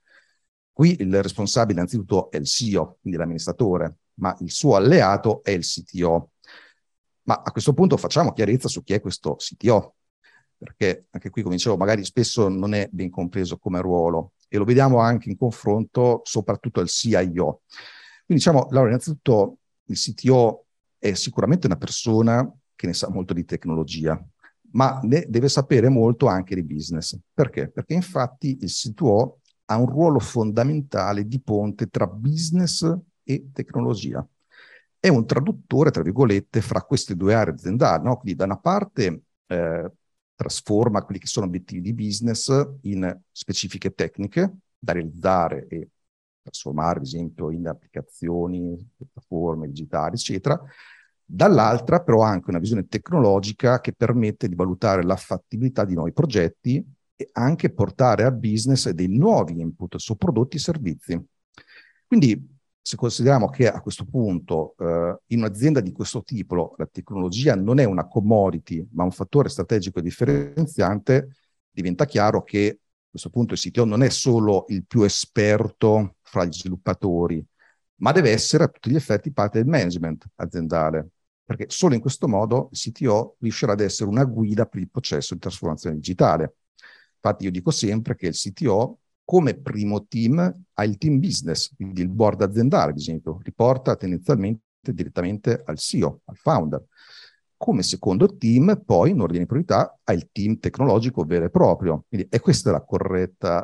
Qui 0.72 0.98
il 1.00 1.22
responsabile 1.22 1.80
innanzitutto 1.80 2.30
è 2.30 2.38
il 2.38 2.46
CEO, 2.46 2.98
quindi 3.02 3.18
l'amministratore, 3.18 3.98
ma 4.16 4.36
il 4.42 4.52
suo 4.52 4.76
alleato 4.76 5.44
è 5.44 5.52
il 5.52 5.64
CTO. 5.64 6.32
Ma 7.24 7.42
a 7.44 7.52
questo 7.52 7.74
punto 7.74 7.98
facciamo 7.98 8.32
chiarezza 8.32 8.68
su 8.68 8.84
chi 8.84 8.94
è 8.94 9.02
questo 9.02 9.36
CTO, 9.36 9.96
perché 10.58 11.08
anche 11.12 11.30
qui, 11.30 11.42
come 11.42 11.56
dicevo, 11.56 11.78
magari 11.78 12.04
spesso 12.06 12.48
non 12.48 12.74
è 12.74 12.88
ben 12.92 13.10
compreso 13.10 13.58
come 13.58 13.82
ruolo 13.82 14.34
e 14.48 14.58
lo 14.58 14.64
vediamo 14.64 15.00
anche 15.00 15.30
in 15.30 15.38
confronto 15.38 16.22
soprattutto 16.24 16.80
al 16.80 16.88
CIO. 16.88 17.62
Quindi 18.26 18.44
diciamo, 18.44 18.68
allora, 18.68 18.88
innanzitutto 18.88 19.58
il 19.88 19.98
CTO 19.98 20.66
è 20.98 21.14
sicuramente 21.14 21.68
una 21.68 21.78
persona 21.78 22.50
che 22.76 22.88
ne 22.88 22.94
sa 22.94 23.10
molto 23.10 23.34
di 23.34 23.46
tecnologia, 23.46 24.24
ma 24.72 25.00
ne 25.04 25.26
deve 25.28 25.50
sapere 25.50 25.90
molto 25.90 26.28
anche 26.28 26.56
di 26.56 26.64
business. 26.64 27.18
Perché? 27.34 27.70
Perché 27.70 27.94
infatti 27.94 28.58
il 28.62 28.70
CTO 28.70 29.40
ha 29.66 29.78
un 29.78 29.88
ruolo 29.88 30.20
fondamentale 30.20 31.28
di 31.28 31.42
ponte 31.42 31.88
tra 31.88 32.08
business 32.08 32.90
e 33.24 33.50
tecnologia. 33.52 34.26
È 35.00 35.10
un 35.10 35.26
traduttore, 35.26 35.92
tra 35.92 36.04
virgolette, 36.04 36.62
fra 36.62 36.82
queste 36.82 37.16
due 37.16 37.34
aree 37.34 37.54
aziendali. 37.54 38.04
No? 38.04 38.18
Quindi 38.18 38.38
da 38.38 38.46
una 38.46 38.58
parte 38.58 39.24
eh, 39.48 39.92
trasforma 40.36 41.04
quelli 41.04 41.20
che 41.20 41.28
sono 41.28 41.46
obiettivi 41.46 41.82
di 41.82 41.94
business 41.94 42.50
in 42.82 43.20
specifiche 43.32 43.94
tecniche 43.94 44.58
da 44.78 44.94
realizzare 44.94 45.68
e 45.68 45.90
trasformare, 46.48 47.00
ad 47.00 47.06
esempio, 47.06 47.52
in 47.52 47.68
applicazioni, 47.68 48.78
piattaforme 48.96 49.68
digitali, 49.68 50.16
eccetera. 50.16 50.60
Dall'altra, 51.24 52.02
però, 52.02 52.22
anche 52.22 52.50
una 52.50 52.60
visione 52.60 52.88
tecnologica 52.88 53.82
che 53.82 53.94
permette 53.94 54.48
di 54.48 54.56
valutare 54.56 55.04
la 55.04 55.18
fattibilità 55.18 55.84
di 55.84 55.94
nuovi 55.94 56.14
progetti 56.14 56.84
e 57.16 57.30
anche 57.34 57.72
portare 57.72 58.24
al 58.24 58.38
business 58.38 58.90
dei 58.90 59.08
nuovi 59.08 59.60
input 59.60 59.98
su 59.98 60.16
prodotti 60.16 60.58
e 60.58 60.60
servizi. 60.60 61.26
Quindi 62.06 62.56
se 62.88 62.96
consideriamo 62.96 63.50
che 63.50 63.68
a 63.70 63.82
questo 63.82 64.06
punto 64.06 64.76
eh, 64.78 65.18
in 65.28 65.40
un'azienda 65.40 65.82
di 65.82 65.92
questo 65.92 66.24
tipo 66.24 66.74
la 66.78 66.88
tecnologia 66.90 67.54
non 67.54 67.80
è 67.80 67.84
una 67.84 68.08
commodity, 68.08 68.88
ma 68.94 69.04
un 69.04 69.12
fattore 69.12 69.50
strategico 69.50 70.00
differenziante, 70.00 71.36
diventa 71.70 72.06
chiaro 72.06 72.44
che 72.44 72.80
a 72.80 73.10
questo 73.10 73.30
punto 73.30 73.56
il 73.56 73.60
CTO 73.60 73.84
non 73.84 74.04
è 74.04 74.10
solo 74.10 74.66
il 74.70 74.86
più 74.86 75.02
esperto 75.02 76.17
fra 76.28 76.46
gli 76.46 76.52
sviluppatori, 76.52 77.44
ma 77.96 78.12
deve 78.12 78.32
essere 78.32 78.66
a 78.66 78.68
tutti 78.68 78.90
gli 78.90 78.96
effetti 78.96 79.32
parte 79.32 79.60
del 79.60 79.68
management 79.68 80.26
aziendale, 80.36 81.10
perché 81.44 81.66
solo 81.70 81.96
in 81.96 82.02
questo 82.02 82.28
modo 82.28 82.70
il 82.72 82.78
CTO 82.78 83.38
riuscirà 83.40 83.72
ad 83.72 83.80
essere 83.80 84.10
una 84.10 84.26
guida 84.26 84.66
per 84.66 84.82
il 84.82 84.90
processo 84.90 85.34
di 85.34 85.40
trasformazione 85.40 85.96
digitale. 85.96 86.58
Infatti 87.16 87.46
io 87.46 87.52
dico 87.52 87.72
sempre 87.72 88.16
che 88.16 88.28
il 88.28 88.36
CTO 88.36 89.00
come 89.24 89.56
primo 89.56 90.06
team 90.06 90.54
ha 90.74 90.84
il 90.84 90.98
team 90.98 91.20
business, 91.20 91.74
quindi 91.76 92.02
il 92.02 92.10
board 92.10 92.42
aziendale, 92.42 92.92
ad 92.92 92.98
esempio, 92.98 93.40
riporta 93.44 93.96
tendenzialmente 93.96 94.62
direttamente 94.82 95.64
al 95.66 95.78
CEO, 95.78 96.22
al 96.26 96.38
founder. 96.38 96.84
Come 97.58 97.82
secondo 97.82 98.38
team, 98.38 98.84
poi, 98.86 99.12
in 99.12 99.20
ordine 99.20 99.40
di 99.40 99.46
priorità, 99.48 99.98
ha 100.04 100.14
il 100.14 100.30
team 100.32 100.60
tecnologico 100.60 101.24
vero 101.24 101.46
e 101.46 101.50
proprio. 101.50 102.06
Quindi 102.08 102.28
è 102.30 102.40
questo 102.40 102.72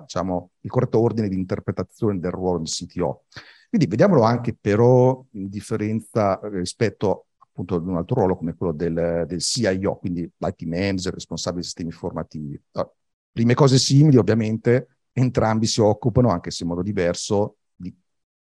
diciamo, 0.02 0.50
il 0.62 0.70
corretto 0.70 1.00
ordine 1.00 1.30
di 1.30 1.36
interpretazione 1.36 2.20
del 2.20 2.32
ruolo 2.32 2.58
del 2.58 2.68
CTO. 2.68 3.26
Quindi 3.70 3.88
vediamolo 3.88 4.24
anche 4.24 4.56
però 4.60 5.24
in 5.32 5.48
differenza 5.48 6.40
rispetto 6.44 7.28
appunto 7.38 7.76
ad 7.76 7.88
un 7.88 7.98
altro 7.98 8.16
ruolo 8.16 8.36
come 8.36 8.56
quello 8.56 8.74
del, 8.74 9.26
del 9.28 9.40
CIO, 9.40 9.98
quindi 9.98 10.30
l'IT 10.38 10.64
manager, 10.64 11.14
responsabile 11.14 11.62
dei 11.62 11.70
sistemi 11.70 11.90
informativi. 11.90 12.60
Allora, 12.72 12.92
prime 13.32 13.54
cose 13.54 13.78
simili, 13.78 14.18
ovviamente, 14.18 14.98
entrambi 15.12 15.68
si 15.68 15.80
occupano, 15.82 16.30
anche 16.30 16.50
se 16.50 16.64
in 16.64 16.70
modo 16.70 16.82
diverso, 16.82 17.58
di 17.76 17.96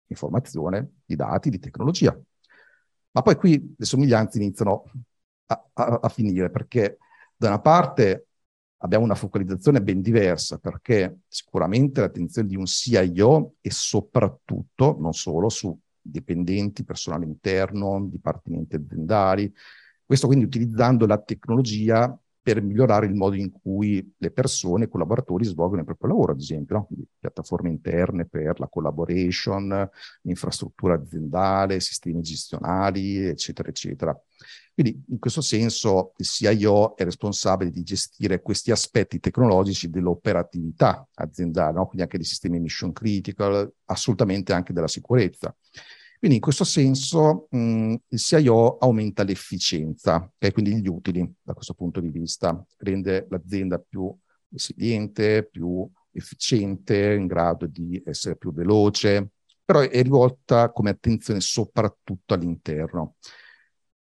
informazione, 0.08 1.00
di 1.06 1.16
dati, 1.16 1.50
di 1.50 1.60
tecnologia. 1.60 2.18
Ma 3.12 3.22
poi 3.22 3.36
qui 3.36 3.76
le 3.78 3.86
somiglianze 3.86 4.38
iniziano 4.38 4.90
a, 5.48 5.70
a, 5.74 6.00
a 6.04 6.10
finire, 6.10 6.50
perché 6.50 6.98
da 7.36 7.48
una 7.50 7.60
parte 7.60 8.28
abbiamo 8.78 9.06
una 9.06 9.16
focalizzazione 9.16 9.82
ben 9.82 10.02
diversa, 10.02 10.58
perché 10.58 11.20
sicuramente 11.28 12.02
l'attenzione 12.02 12.48
di 12.48 12.56
un 12.56 12.66
CIO 12.66 13.56
è 13.62 13.70
soprattutto, 13.70 14.98
non 15.00 15.14
solo, 15.14 15.50
su 15.50 15.78
dipendenti, 16.02 16.84
personale 16.84 17.26
interno, 17.26 18.06
dipartimenti 18.10 18.76
aziendali, 18.76 19.54
questo 20.06 20.28
quindi 20.28 20.46
utilizzando 20.46 21.06
la 21.06 21.18
tecnologia 21.18 22.16
per 22.42 22.62
migliorare 22.62 23.06
il 23.06 23.14
modo 23.14 23.36
in 23.36 23.52
cui 23.52 24.14
le 24.18 24.32
persone, 24.32 24.84
i 24.84 24.90
collaboratori 24.90 25.46
svolgono 25.46 25.80
il 25.80 25.86
proprio 25.86 26.10
lavoro, 26.10 26.34
ad 26.34 26.40
esempio, 26.42 26.76
no? 26.76 26.86
Quindi, 26.86 27.08
piattaforme 27.18 27.70
interne 27.70 28.26
per 28.26 28.60
la 28.60 28.68
collaboration, 28.68 29.90
infrastruttura 30.24 30.96
aziendale, 30.96 31.80
sistemi 31.80 32.22
gestionali, 32.22 33.26
eccetera, 33.26 33.70
eccetera. 33.70 34.22
Quindi 34.74 35.04
in 35.10 35.20
questo 35.20 35.42
senso 35.42 36.14
il 36.18 36.26
CIO 36.26 36.96
è 36.96 37.04
responsabile 37.04 37.70
di 37.70 37.84
gestire 37.84 38.42
questi 38.42 38.72
aspetti 38.72 39.20
tecnologici 39.20 39.90
dell'operatività 39.90 41.08
aziendale, 41.14 41.74
no? 41.74 41.86
quindi 41.86 42.02
anche 42.02 42.18
dei 42.18 42.26
sistemi 42.26 42.60
mission 42.60 42.92
critical, 42.92 43.72
assolutamente 43.86 44.52
anche 44.52 44.74
della 44.74 44.88
sicurezza. 44.88 45.56
Quindi 46.18 46.38
in 46.38 46.44
questo 46.44 46.64
senso 46.64 47.48
mh, 47.52 47.96
il 48.08 48.20
CIO 48.20 48.78
aumenta 48.78 49.24
l'efficienza, 49.24 50.16
okay? 50.16 50.52
quindi 50.52 50.82
gli 50.82 50.88
utili 50.88 51.32
da 51.42 51.54
questo 51.54 51.76
punto 51.76 52.00
di 52.00 52.10
vista, 52.10 52.66
rende 52.78 53.28
l'azienda 53.30 53.78
più 53.78 54.12
resiliente, 54.50 55.46
più 55.46 55.88
efficiente, 56.12 57.14
in 57.14 57.28
grado 57.28 57.68
di 57.68 58.02
essere 58.06 58.38
più 58.38 58.54
veloce, 58.54 59.32
però 59.64 59.82
è 59.82 60.02
rivolta 60.02 60.72
come 60.72 60.92
attenzione 60.92 61.42
soprattutto 61.42 62.34
all'interno. 62.34 63.16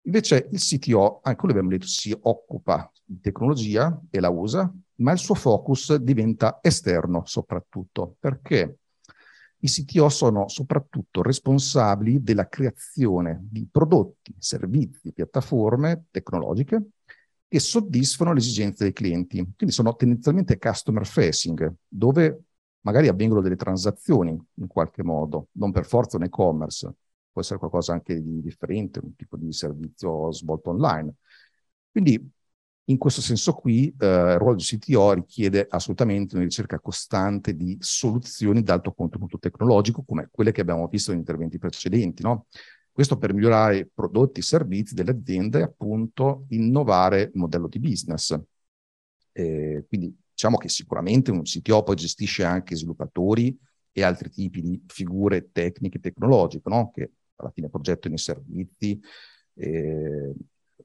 Invece 0.07 0.47
il 0.51 0.59
CTO, 0.59 1.19
anche 1.21 1.37
come 1.37 1.51
abbiamo 1.51 1.69
detto, 1.69 1.85
si 1.85 2.17
occupa 2.17 2.89
di 3.03 3.19
tecnologia 3.19 4.01
e 4.09 4.19
la 4.21 4.29
usa, 4.29 4.73
ma 4.95 5.11
il 5.11 5.17
suo 5.17 5.35
focus 5.35 5.95
diventa 5.95 6.59
esterno 6.61 7.23
soprattutto. 7.25 8.15
Perché? 8.17 8.77
I 9.59 9.67
CTO 9.67 10.07
sono 10.07 10.47
soprattutto 10.47 11.21
responsabili 11.21 12.23
della 12.23 12.47
creazione 12.47 13.39
di 13.49 13.67
prodotti, 13.69 14.33
servizi, 14.37 15.11
piattaforme 15.11 16.05
tecnologiche 16.09 16.89
che 17.45 17.59
soddisfano 17.59 18.31
le 18.31 18.39
esigenze 18.39 18.83
dei 18.83 18.93
clienti. 18.93 19.37
Quindi 19.55 19.75
sono 19.75 19.93
tendenzialmente 19.95 20.57
customer 20.57 21.05
facing, 21.05 21.73
dove 21.85 22.43
magari 22.81 23.09
avvengono 23.09 23.41
delle 23.41 23.57
transazioni 23.57 24.39
in 24.53 24.67
qualche 24.67 25.03
modo, 25.03 25.47
non 25.53 25.71
per 25.71 25.85
forza 25.85 26.15
un 26.15 26.23
e-commerce, 26.23 26.93
può 27.37 27.41
essere 27.41 27.59
qualcosa 27.59 27.93
anche 27.93 28.19
di 28.19 28.41
differente, 28.41 28.99
un 28.99 29.15
tipo 29.15 29.37
di 29.37 29.53
servizio 29.53 30.31
svolto 30.31 30.71
online. 30.71 31.13
Quindi 31.91 32.31
In 32.89 32.97
questo 32.97 33.21
senso 33.21 33.53
qui 33.53 33.93
eh, 33.99 34.05
il 34.05 34.37
ruolo 34.37 34.55
di 34.55 34.63
CTO 34.63 35.13
richiede 35.13 35.67
assolutamente 35.69 36.35
una 36.35 36.45
ricerca 36.45 36.79
costante 36.79 37.53
di 37.53 37.77
soluzioni 37.81 38.63
d'alto 38.63 38.93
contenuto 38.93 39.37
tecnologico, 39.39 40.03
come 40.05 40.29
quelle 40.31 40.53
che 40.53 40.61
abbiamo 40.61 40.87
visto 40.87 41.11
negli 41.11 41.19
interventi 41.19 41.57
precedenti, 41.59 42.23
no? 42.23 42.47
Questo 42.91 43.17
per 43.17 43.33
migliorare 43.33 43.89
prodotti 43.93 44.39
e 44.39 44.43
servizi 44.43 44.93
delle 44.95 45.11
aziende 45.11 45.59
e 45.59 45.63
appunto 45.63 46.45
innovare 46.49 47.23
il 47.23 47.31
modello 47.35 47.67
di 47.67 47.79
business. 47.79 48.39
Eh, 49.33 49.85
quindi 49.87 50.15
diciamo 50.31 50.57
che 50.57 50.69
sicuramente 50.69 51.31
un 51.31 51.43
CTO 51.43 51.83
poi 51.83 51.95
gestisce 51.95 52.43
anche 52.43 52.75
sviluppatori 52.75 53.57
e 53.91 54.03
altri 54.03 54.29
tipi 54.29 54.61
di 54.61 54.81
figure 54.87 55.49
tecniche 55.51 55.97
e 55.97 56.01
tecnologiche, 56.01 56.69
no? 56.69 56.91
che 56.91 57.11
alla 57.37 57.51
fine 57.51 57.69
progettano 57.69 58.15
i 58.15 58.19
servizi, 58.19 58.99
eh, 59.55 60.33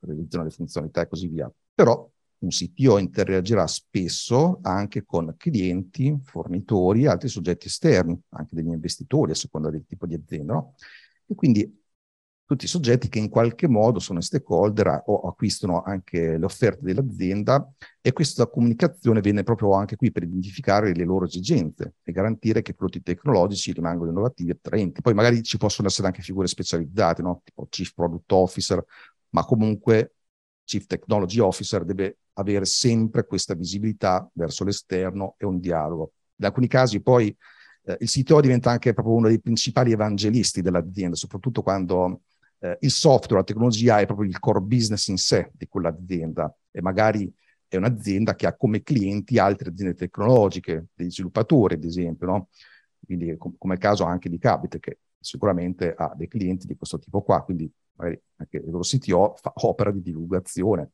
realizzano 0.00 0.44
le 0.44 0.50
funzionalità 0.50 1.02
e 1.02 1.08
così 1.08 1.28
via. 1.28 1.52
Però 1.74 2.08
un 2.38 2.48
CTO 2.48 2.98
interagirà 2.98 3.66
spesso 3.66 4.58
anche 4.62 5.04
con 5.04 5.34
clienti, 5.36 6.18
fornitori, 6.22 7.06
altri 7.06 7.28
soggetti 7.28 7.68
esterni, 7.68 8.20
anche 8.30 8.54
degli 8.54 8.66
investitori 8.66 9.30
a 9.30 9.36
seconda 9.36 9.70
del 9.70 9.84
tipo 9.86 10.06
di 10.06 10.14
azienda. 10.14 10.54
No? 10.54 10.74
E 11.26 11.34
quindi 11.34 11.81
tutti 12.44 12.66
i 12.66 12.68
soggetti 12.68 13.08
che 13.08 13.18
in 13.18 13.28
qualche 13.28 13.66
modo 13.66 13.98
sono 13.98 14.20
stakeholder 14.20 15.04
o 15.06 15.20
acquistano 15.28 15.82
anche 15.82 16.36
le 16.36 16.44
offerte 16.44 16.84
dell'azienda 16.84 17.72
e 18.00 18.12
questa 18.12 18.46
comunicazione 18.46 19.20
viene 19.20 19.42
proprio 19.42 19.72
anche 19.72 19.96
qui 19.96 20.12
per 20.12 20.24
identificare 20.24 20.94
le 20.94 21.04
loro 21.04 21.24
esigenze 21.24 21.94
e 22.02 22.12
garantire 22.12 22.60
che 22.60 22.72
i 22.72 22.74
prodotti 22.74 23.02
tecnologici 23.02 23.72
rimangano 23.72 24.10
innovativi 24.10 24.50
e 24.50 24.52
attraenti. 24.52 25.00
Poi 25.00 25.14
magari 25.14 25.42
ci 25.42 25.56
possono 25.56 25.88
essere 25.88 26.08
anche 26.08 26.20
figure 26.20 26.46
specializzate, 26.46 27.22
no? 27.22 27.40
tipo 27.44 27.66
Chief 27.70 27.92
Product 27.94 28.30
Officer, 28.32 28.84
ma 29.30 29.44
comunque 29.44 30.14
Chief 30.64 30.84
Technology 30.86 31.38
Officer 31.38 31.84
deve 31.84 32.18
avere 32.34 32.64
sempre 32.64 33.24
questa 33.24 33.54
visibilità 33.54 34.28
verso 34.34 34.64
l'esterno 34.64 35.36
e 35.38 35.46
un 35.46 35.58
dialogo. 35.58 36.12
In 36.36 36.44
alcuni 36.44 36.66
casi 36.66 37.00
poi 37.00 37.34
eh, 37.84 37.96
il 38.00 38.08
CTO 38.08 38.40
diventa 38.40 38.70
anche 38.70 38.92
proprio 38.92 39.14
uno 39.14 39.28
dei 39.28 39.40
principali 39.40 39.92
evangelisti 39.92 40.62
dell'azienda, 40.62 41.16
soprattutto 41.16 41.62
quando 41.62 42.22
eh, 42.62 42.78
il 42.80 42.90
software, 42.90 43.40
la 43.40 43.44
tecnologia 43.44 43.98
è 43.98 44.06
proprio 44.06 44.28
il 44.28 44.38
core 44.38 44.60
business 44.60 45.08
in 45.08 45.16
sé 45.16 45.50
di 45.52 45.66
quell'azienda 45.66 46.54
e 46.70 46.80
magari 46.80 47.32
è 47.66 47.76
un'azienda 47.76 48.34
che 48.34 48.46
ha 48.46 48.54
come 48.54 48.82
clienti 48.82 49.38
altre 49.38 49.70
aziende 49.70 49.94
tecnologiche, 49.94 50.86
degli 50.94 51.10
sviluppatori 51.10 51.74
ad 51.74 51.84
esempio, 51.84 52.26
no? 52.26 52.48
Quindi 53.04 53.36
com- 53.36 53.54
come 53.58 53.74
il 53.74 53.80
caso 53.80 54.04
anche 54.04 54.28
di 54.28 54.38
Capite 54.38 54.78
che 54.78 54.98
sicuramente 55.18 55.94
ha 55.96 56.12
dei 56.14 56.28
clienti 56.28 56.66
di 56.66 56.76
questo 56.76 56.98
tipo 56.98 57.22
qua, 57.22 57.42
quindi 57.42 57.70
magari 57.94 58.20
anche 58.36 58.56
il 58.58 58.70
loro 58.70 58.82
CTO 58.82 59.34
fa 59.40 59.52
opera 59.56 59.90
di 59.90 60.02
divulgazione. 60.02 60.90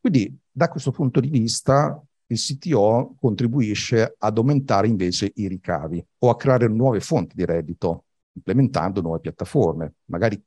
Quindi 0.00 0.36
da 0.50 0.68
questo 0.68 0.90
punto 0.90 1.20
di 1.20 1.28
vista 1.28 2.02
il 2.26 2.38
CTO 2.38 3.14
contribuisce 3.18 4.14
ad 4.18 4.36
aumentare 4.36 4.88
invece 4.88 5.32
i 5.36 5.48
ricavi 5.48 6.04
o 6.18 6.30
a 6.30 6.36
creare 6.36 6.68
nuove 6.68 7.00
fonti 7.00 7.34
di 7.34 7.44
reddito, 7.44 8.04
implementando 8.32 9.00
nuove 9.00 9.20
piattaforme, 9.20 9.94
magari 10.06 10.40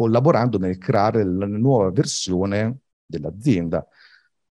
collaborando 0.00 0.56
nel 0.56 0.78
creare 0.78 1.22
la 1.22 1.44
nuova 1.44 1.90
versione 1.90 2.78
dell'azienda. 3.04 3.86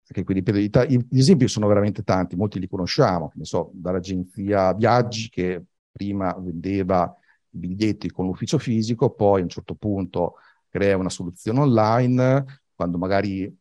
Perché 0.03 0.25
quindi 0.25 0.71
gli 1.11 1.19
esempi 1.19 1.49
sono 1.49 1.67
veramente 1.67 2.03
tanti, 2.03 2.35
molti 2.35 2.59
li 2.59 2.67
conosciamo, 2.67 3.31
ne 3.35 3.45
so, 3.45 3.71
dall'agenzia 3.75 4.73
viaggi 4.73 5.29
che 5.29 5.63
prima 5.93 6.35
vendeva 6.39 7.15
biglietti 7.47 8.11
con 8.11 8.25
l'ufficio 8.25 8.57
fisico, 8.57 9.11
poi 9.11 9.41
a 9.41 9.43
un 9.43 9.51
certo 9.51 9.75
punto 9.75 10.37
crea 10.71 10.97
una 10.97 11.11
soluzione 11.11 11.61
online, 11.61 12.63
quando 12.75 12.97
magari 12.97 13.55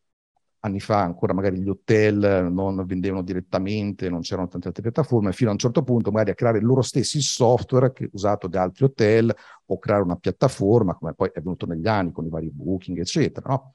anni 0.64 0.80
fa 0.80 1.02
ancora 1.02 1.34
magari 1.34 1.60
gli 1.60 1.68
hotel 1.68 2.48
non 2.50 2.84
vendevano 2.86 3.22
direttamente, 3.22 4.08
non 4.08 4.20
c'erano 4.20 4.48
tante 4.48 4.68
altre 4.68 4.82
piattaforme, 4.82 5.32
fino 5.32 5.50
a 5.50 5.52
un 5.52 5.58
certo 5.58 5.82
punto 5.82 6.10
magari 6.10 6.30
a 6.30 6.34
creare 6.34 6.60
loro 6.60 6.80
stessi 6.80 7.18
il 7.18 7.22
software 7.22 7.92
che, 7.92 8.08
usato 8.12 8.48
da 8.48 8.62
altri 8.62 8.84
hotel 8.84 9.34
o 9.66 9.78
creare 9.78 10.02
una 10.02 10.16
piattaforma, 10.16 10.94
come 10.94 11.12
poi 11.14 11.30
è 11.32 11.40
venuto 11.40 11.66
negli 11.66 11.86
anni 11.86 12.12
con 12.12 12.24
i 12.24 12.30
vari 12.30 12.50
booking, 12.50 12.98
eccetera, 12.98 13.48
no? 13.48 13.72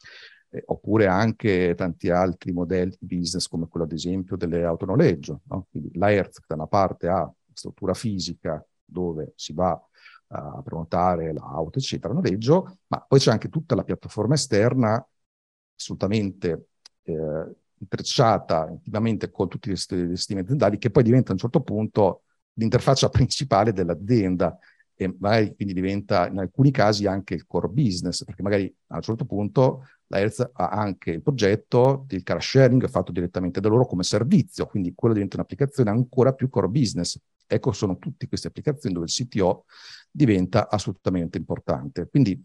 eh, 0.49 0.63
oppure 0.65 1.05
anche 1.05 1.75
tanti 1.75 2.09
altri 2.09 2.51
modelli 2.51 2.95
di 2.99 3.17
business 3.17 3.47
come 3.47 3.67
quello 3.67 3.85
ad 3.85 3.91
esempio 3.91 4.35
delle 4.35 4.63
autonoleggio. 4.63 5.41
No? 5.45 5.67
Quindi 5.69 5.91
la 5.97 6.09
da 6.11 6.55
una 6.55 6.67
parte 6.67 7.07
ha 7.07 7.31
struttura 7.53 7.93
fisica 7.93 8.65
dove 8.83 9.33
si 9.35 9.53
va 9.53 9.79
a 10.31 10.61
prenotare 10.63 11.33
l'auto, 11.33 11.79
eccetera, 11.79 12.13
noleggio, 12.13 12.77
ma 12.87 12.99
poi 13.07 13.19
c'è 13.19 13.31
anche 13.31 13.49
tutta 13.49 13.75
la 13.75 13.83
piattaforma 13.83 14.33
esterna 14.35 15.03
assolutamente 15.75 16.68
eh, 17.11 17.55
intrecciata 17.79 18.67
intimamente 18.69 19.31
con 19.31 19.47
tutti 19.47 19.69
gli 19.69 19.75
sistemi 19.75 20.41
aziendali 20.41 20.77
che 20.77 20.89
poi 20.89 21.03
diventa 21.03 21.29
a 21.29 21.33
un 21.33 21.39
certo 21.39 21.61
punto 21.61 22.23
l'interfaccia 22.53 23.09
principale 23.09 23.71
dell'azienda 23.73 24.57
e 25.01 25.15
magari 25.17 25.55
quindi 25.55 25.73
diventa 25.73 26.27
in 26.27 26.39
alcuni 26.39 26.71
casi 26.71 27.07
anche 27.07 27.33
il 27.33 27.45
core 27.47 27.69
business, 27.69 28.25
perché 28.25 28.41
magari 28.41 28.73
a 28.87 28.95
un 28.95 29.01
certo 29.01 29.23
punto 29.23 29.85
la 30.07 30.19
Hertz 30.19 30.49
ha 30.51 30.67
anche 30.67 31.11
il 31.11 31.21
progetto 31.21 32.03
del 32.05 32.21
car 32.21 32.43
sharing 32.43 32.85
fatto 32.89 33.13
direttamente 33.13 33.61
da 33.61 33.69
loro 33.69 33.85
come 33.85 34.03
servizio, 34.03 34.65
quindi 34.65 34.93
quello 34.93 35.13
diventa 35.13 35.37
un'applicazione 35.37 35.89
ancora 35.89 36.33
più 36.33 36.49
core 36.49 36.67
business. 36.67 37.17
Ecco, 37.47 37.71
sono 37.71 37.97
tutte 37.97 38.27
queste 38.27 38.49
applicazioni 38.49 38.93
dove 38.93 39.07
il 39.07 39.13
CTO 39.13 39.63
diventa 40.11 40.69
assolutamente 40.69 41.37
importante. 41.37 42.09
Quindi 42.09 42.43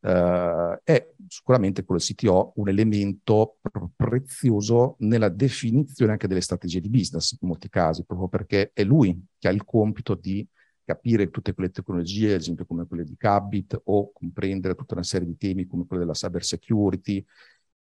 eh, 0.00 0.80
è 0.84 1.12
sicuramente 1.28 1.84
quello 1.84 2.00
del 2.00 2.14
CTO 2.14 2.52
un 2.56 2.68
elemento 2.68 3.58
prezioso 3.96 4.96
nella 5.00 5.28
definizione 5.28 6.12
anche 6.12 6.28
delle 6.28 6.40
strategie 6.40 6.80
di 6.80 6.88
business 6.88 7.36
in 7.40 7.48
molti 7.48 7.68
casi, 7.68 8.04
proprio 8.04 8.28
perché 8.28 8.70
è 8.72 8.84
lui 8.84 9.26
che 9.38 9.48
ha 9.48 9.50
il 9.50 9.64
compito 9.64 10.14
di 10.14 10.46
capire 10.84 11.30
tutte 11.30 11.52
quelle 11.52 11.70
tecnologie, 11.70 12.34
ad 12.34 12.40
esempio 12.40 12.64
come 12.64 12.86
quelle 12.86 13.04
di 13.04 13.16
Cabit, 13.16 13.80
o 13.84 14.10
comprendere 14.12 14.74
tutta 14.74 14.94
una 14.94 15.02
serie 15.02 15.26
di 15.26 15.36
temi 15.36 15.66
come 15.66 15.86
quello 15.86 16.02
della 16.02 16.14
cyber 16.14 16.42
security 16.42 17.24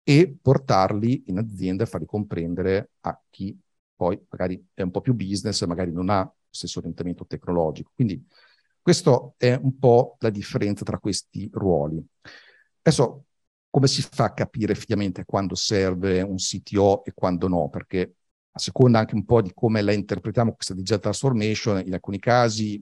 e 0.03 0.37
portarli 0.41 1.23
in 1.27 1.37
azienda 1.37 1.83
e 1.83 1.87
farli 1.87 2.05
comprendere 2.05 2.91
a 3.01 3.21
chi 3.29 3.57
poi 3.97 4.19
magari 4.29 4.63
è 4.73 4.83
un 4.83 4.91
po' 4.91 5.01
più 5.01 5.13
business, 5.13 5.65
magari 5.65 5.91
non 5.91 6.09
ha 6.09 6.21
lo 6.21 6.33
stesso 6.49 6.79
orientamento 6.79 7.25
tecnologico. 7.25 7.91
Quindi 7.95 8.23
questo 8.87 9.33
è 9.35 9.53
un 9.53 9.77
po' 9.77 10.15
la 10.19 10.29
differenza 10.29 10.85
tra 10.85 10.97
questi 10.97 11.49
ruoli. 11.51 12.01
Adesso, 12.81 13.25
come 13.69 13.85
si 13.85 14.01
fa 14.01 14.23
a 14.23 14.33
capire 14.33 14.71
effettivamente 14.71 15.25
quando 15.25 15.55
serve 15.55 16.21
un 16.21 16.37
CTO 16.37 17.03
e 17.03 17.11
quando 17.13 17.49
no? 17.49 17.67
Perché 17.67 18.13
a 18.49 18.59
seconda 18.59 18.99
anche 18.99 19.13
un 19.15 19.25
po' 19.25 19.41
di 19.41 19.51
come 19.53 19.81
la 19.81 19.91
interpretiamo 19.91 20.53
questa 20.53 20.73
digital 20.73 21.01
transformation, 21.01 21.83
in 21.85 21.95
alcuni 21.95 22.17
casi 22.17 22.81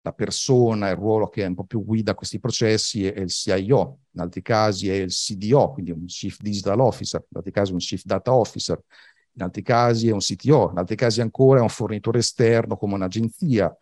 la 0.00 0.12
persona, 0.12 0.88
il 0.88 0.96
ruolo 0.96 1.28
che 1.28 1.44
è 1.44 1.46
un 1.46 1.54
po' 1.54 1.62
più 1.62 1.84
guida 1.84 2.14
questi 2.16 2.40
processi 2.40 3.06
è 3.06 3.20
il 3.20 3.30
CIO, 3.30 3.98
in 4.10 4.20
altri 4.22 4.42
casi 4.42 4.90
è 4.90 4.94
il 4.94 5.12
CDO, 5.12 5.70
quindi 5.70 5.92
un 5.92 6.04
Chief 6.06 6.36
Digital 6.40 6.80
Officer, 6.80 7.24
in 7.28 7.36
altri 7.36 7.52
casi 7.52 7.70
un 7.70 7.78
Chief 7.78 8.02
Data 8.02 8.34
Officer, 8.34 8.82
in 9.34 9.42
altri 9.42 9.62
casi 9.62 10.08
è 10.08 10.12
un 10.12 10.18
CTO, 10.18 10.70
in 10.72 10.78
altri 10.78 10.96
casi 10.96 11.20
ancora 11.20 11.60
è 11.60 11.62
un 11.62 11.68
fornitore 11.68 12.18
esterno 12.18 12.76
come 12.76 12.94
un'agenzia. 12.94 13.72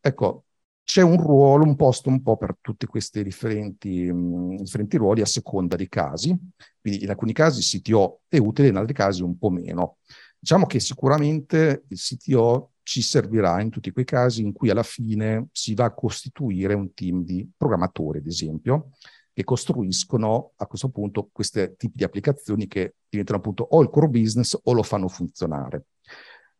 Ecco, 0.00 0.44
c'è 0.90 1.02
un 1.02 1.22
ruolo, 1.22 1.62
un 1.62 1.76
posto 1.76 2.08
un 2.08 2.20
po' 2.20 2.36
per 2.36 2.56
tutti 2.60 2.84
questi 2.84 3.22
differenti, 3.22 4.10
mh, 4.10 4.56
differenti 4.56 4.96
ruoli 4.96 5.20
a 5.20 5.24
seconda 5.24 5.76
dei 5.76 5.88
casi. 5.88 6.36
Quindi 6.80 7.04
in 7.04 7.10
alcuni 7.10 7.32
casi 7.32 7.60
il 7.60 7.64
CTO 7.64 8.22
è 8.26 8.38
utile, 8.38 8.66
in 8.66 8.76
altri 8.76 8.92
casi 8.92 9.22
un 9.22 9.38
po' 9.38 9.50
meno. 9.50 9.98
Diciamo 10.36 10.66
che 10.66 10.80
sicuramente 10.80 11.84
il 11.86 11.96
CTO 11.96 12.72
ci 12.82 13.02
servirà 13.02 13.60
in 13.60 13.70
tutti 13.70 13.92
quei 13.92 14.04
casi 14.04 14.42
in 14.42 14.52
cui 14.52 14.68
alla 14.68 14.82
fine 14.82 15.46
si 15.52 15.74
va 15.74 15.84
a 15.84 15.94
costituire 15.94 16.74
un 16.74 16.92
team 16.92 17.22
di 17.22 17.48
programmatori, 17.56 18.18
ad 18.18 18.26
esempio, 18.26 18.90
che 19.32 19.44
costruiscono 19.44 20.54
a 20.56 20.66
questo 20.66 20.88
punto 20.88 21.28
questi 21.30 21.72
tipi 21.76 21.98
di 21.98 22.02
applicazioni 22.02 22.66
che 22.66 22.96
diventano 23.08 23.38
appunto 23.38 23.62
o 23.62 23.80
il 23.80 23.90
core 23.90 24.08
business 24.08 24.58
o 24.60 24.72
lo 24.72 24.82
fanno 24.82 25.06
funzionare. 25.06 25.84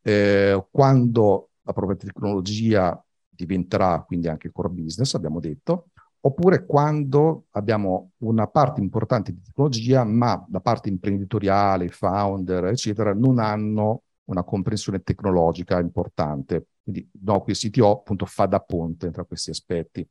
Eh, 0.03 0.69
quando 0.71 1.49
la 1.62 1.73
propria 1.73 1.97
tecnologia 1.97 3.05
diventerà 3.46 4.03
quindi 4.07 4.29
anche 4.29 4.50
core 4.50 4.68
business, 4.68 5.14
abbiamo 5.14 5.40
detto, 5.40 5.88
oppure 6.20 6.66
quando 6.66 7.46
abbiamo 7.53 8.12
una 8.18 8.46
parte 8.46 8.81
importante 8.81 9.33
di 9.33 9.40
tecnologia, 9.42 10.05
ma 10.05 10.44
la 10.50 10.61
parte 10.61 10.88
imprenditoriale, 10.88 11.88
founder, 11.88 12.66
eccetera, 12.66 13.14
non 13.14 13.38
hanno 13.38 14.03
una 14.24 14.44
comprensione 14.44 15.03
tecnologica 15.03 15.79
importante. 15.81 16.66
Quindi 16.83 17.09
no, 17.22 17.40
qui 17.40 17.53
il 17.53 17.59
CTO 17.59 17.90
appunto 17.90 18.26
fa 18.26 18.46
da 18.46 18.61
ponte 18.61 19.11
tra 19.11 19.24
questi 19.24 19.50
aspetti. 19.50 20.07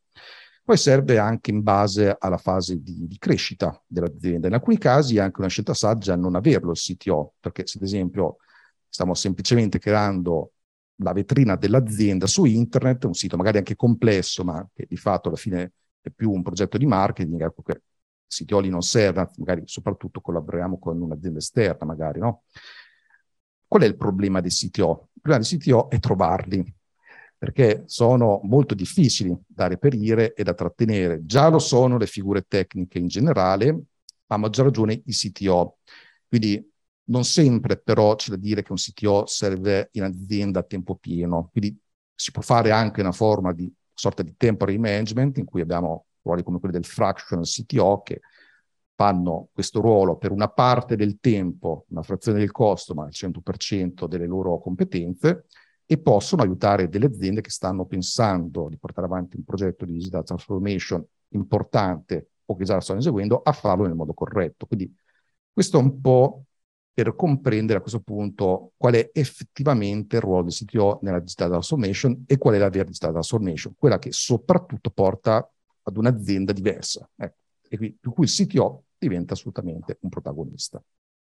Poi 0.64 0.78
serve 0.78 1.18
anche 1.18 1.50
in 1.50 1.64
base 1.64 2.16
alla 2.20 2.38
fase 2.38 2.82
di, 2.82 3.08
di, 3.08 3.18
crescita 3.18 3.82
dell'azienda. 3.88 4.48
In 4.48 4.54
alcuni 4.54 4.78
casi 4.78 5.18
è 5.18 5.20
anche 5.20 5.40
una 5.40 5.50
scelta 5.50 5.74
saggia 5.74 6.16
non 6.16 6.36
averlo 6.36 6.72
il 6.72 6.78
CTO, 6.78 7.34
perché 7.40 7.66
se 7.66 7.80
ad 7.80 7.86
esempio 7.86 8.38
stiamo 8.88 9.16
semplicemente 9.16 9.80
creando 9.80 10.52
la 11.02 11.14
vetrina 11.14 11.56
dell'azienda 11.56 12.28
su 12.28 12.46
internet, 12.46 13.06
un 13.06 13.14
sito 13.14 13.38
magari 13.38 13.58
anche 13.58 13.76
complesso, 13.76 14.44
ma 14.44 14.68
che 14.74 14.86
di 14.88 14.98
fatto 14.98 15.30
alla 15.30 15.38
fine 15.38 15.74
è 16.02 16.10
più 16.10 16.32
un 16.32 16.42
progetto 16.42 16.78
di 16.78 16.86
marketing, 16.86 17.42
ecco 17.42 17.62
che 17.62 17.82
lì 18.62 18.70
non 18.70 18.82
serve, 18.82 19.30
magari 19.38 19.64
soprattutto 19.66 20.22
collaboriamo 20.22 20.78
con 20.78 21.02
un'azienda 21.02 21.40
esterna, 21.40 21.86
magari, 21.86 22.20
no? 22.20 22.44
Qual 23.68 23.82
è 23.82 23.86
il 23.86 23.98
problema 23.98 24.40
dei 24.42 24.52
CTO? 24.52 25.10
Il 25.14 25.22
problema 25.22 25.46
dei 25.48 25.58
CTO 25.58 25.90
è 25.90 26.00
trovarli, 26.00 26.76
perché 27.38 27.84
sono 27.86 28.40
molto 28.44 28.76
difficili 28.76 29.36
da 29.48 29.68
reperire 29.68 30.34
e 30.34 30.44
da 30.44 30.54
trattenere. 30.54 31.26
Già 31.26 31.50
lo 31.50 31.60
sono 31.60 31.98
le 31.98 32.08
figure 32.08 32.44
tecniche 32.48 33.00
in 33.00 33.08
generale, 33.08 33.84
a 34.28 34.38
maggior 34.38 34.66
ragione 34.66 35.02
i 35.06 35.12
CTO. 35.12 35.78
Quindi 36.28 36.72
non 37.10 37.24
sempre 37.24 37.78
però 37.78 38.16
c'è 38.16 38.32
da 38.32 38.38
dire 38.38 38.64
che 38.64 38.72
un 38.72 38.78
CTO 38.78 39.26
serve 39.26 39.90
in 39.94 40.04
azienda 40.04 40.60
a 40.60 40.64
tempo 40.64 40.96
pieno, 40.96 41.50
quindi 41.52 41.78
si 42.14 42.32
può 42.32 42.42
fare 42.42 42.72
anche 42.72 43.02
una 43.02 43.12
forma 43.12 43.54
di 43.54 43.72
sorta 43.94 44.24
di 44.24 44.36
temporary 44.38 44.78
management 44.78 45.38
in 45.38 45.46
cui 45.46 45.62
abbiamo 45.62 46.06
ruoli 46.22 46.44
come 46.44 46.60
quelli 46.60 46.76
del 46.76 46.86
fractional 46.86 47.46
CTO 47.46 48.02
che 48.02 48.22
fanno 48.96 49.50
questo 49.54 49.80
ruolo 49.82 50.18
per 50.18 50.32
una 50.32 50.50
parte 50.50 50.96
del 50.96 51.20
tempo, 51.20 51.86
una 51.90 52.04
frazione 52.04 52.40
del 52.40 52.52
costo, 52.52 52.94
ma 52.94 53.06
il 53.06 53.14
100% 53.14 54.08
delle 54.08 54.28
loro 54.28 54.60
competenze, 54.60 55.46
e 55.86 55.98
possono 55.98 56.44
aiutare 56.44 56.90
delle 56.90 57.06
aziende 57.06 57.42
che 57.42 57.50
stanno 57.50 57.86
pensando 57.86 58.68
di 58.70 58.78
portare 58.78 59.08
avanti 59.08 59.38
un 59.38 59.44
progetto 59.44 59.86
di 59.86 59.94
digital 59.94 60.24
transformation 60.24 61.04
importante 61.30 62.32
o 62.46 62.56
che 62.56 62.64
già 62.64 62.76
lo 62.76 62.82
stanno 62.82 63.00
eseguendo 63.00 63.42
a 63.42 63.52
farlo 63.54 63.86
nel 63.86 63.96
modo 63.96 64.14
corretto. 64.14 64.66
Quindi 64.66 64.94
questo 65.52 65.80
è 65.80 65.82
un 65.82 66.00
po' 66.00 66.44
per 67.04 67.16
comprendere 67.16 67.80
a 67.80 67.82
questo 67.82 68.02
punto 68.02 68.74
qual 68.76 68.94
è 68.94 69.10
effettivamente 69.14 70.18
il 70.18 70.22
ruolo 70.22 70.44
del 70.44 70.52
CTO 70.52 71.00
nella 71.02 71.20
digital 71.20 71.50
transformation 71.50 72.24
e 72.28 72.38
qual 72.38 72.56
è 72.56 72.58
la 72.58 72.70
vera 72.70 72.84
digital 72.84 73.12
transformation, 73.12 73.74
quella 73.78 74.00
che 74.00 74.12
soprattutto 74.12 74.90
porta 74.90 75.50
ad 75.84 75.98
un'azienda 75.98 76.52
diversa. 76.52 77.10
Ecco. 77.16 77.38
E 77.70 77.78
qui, 77.78 77.98
per 77.98 78.12
cui 78.12 78.26
il 78.26 78.32
CTO 78.32 78.84
diventa 78.98 79.34
assolutamente 79.34 79.98
un 80.02 80.10
protagonista. 80.10 80.84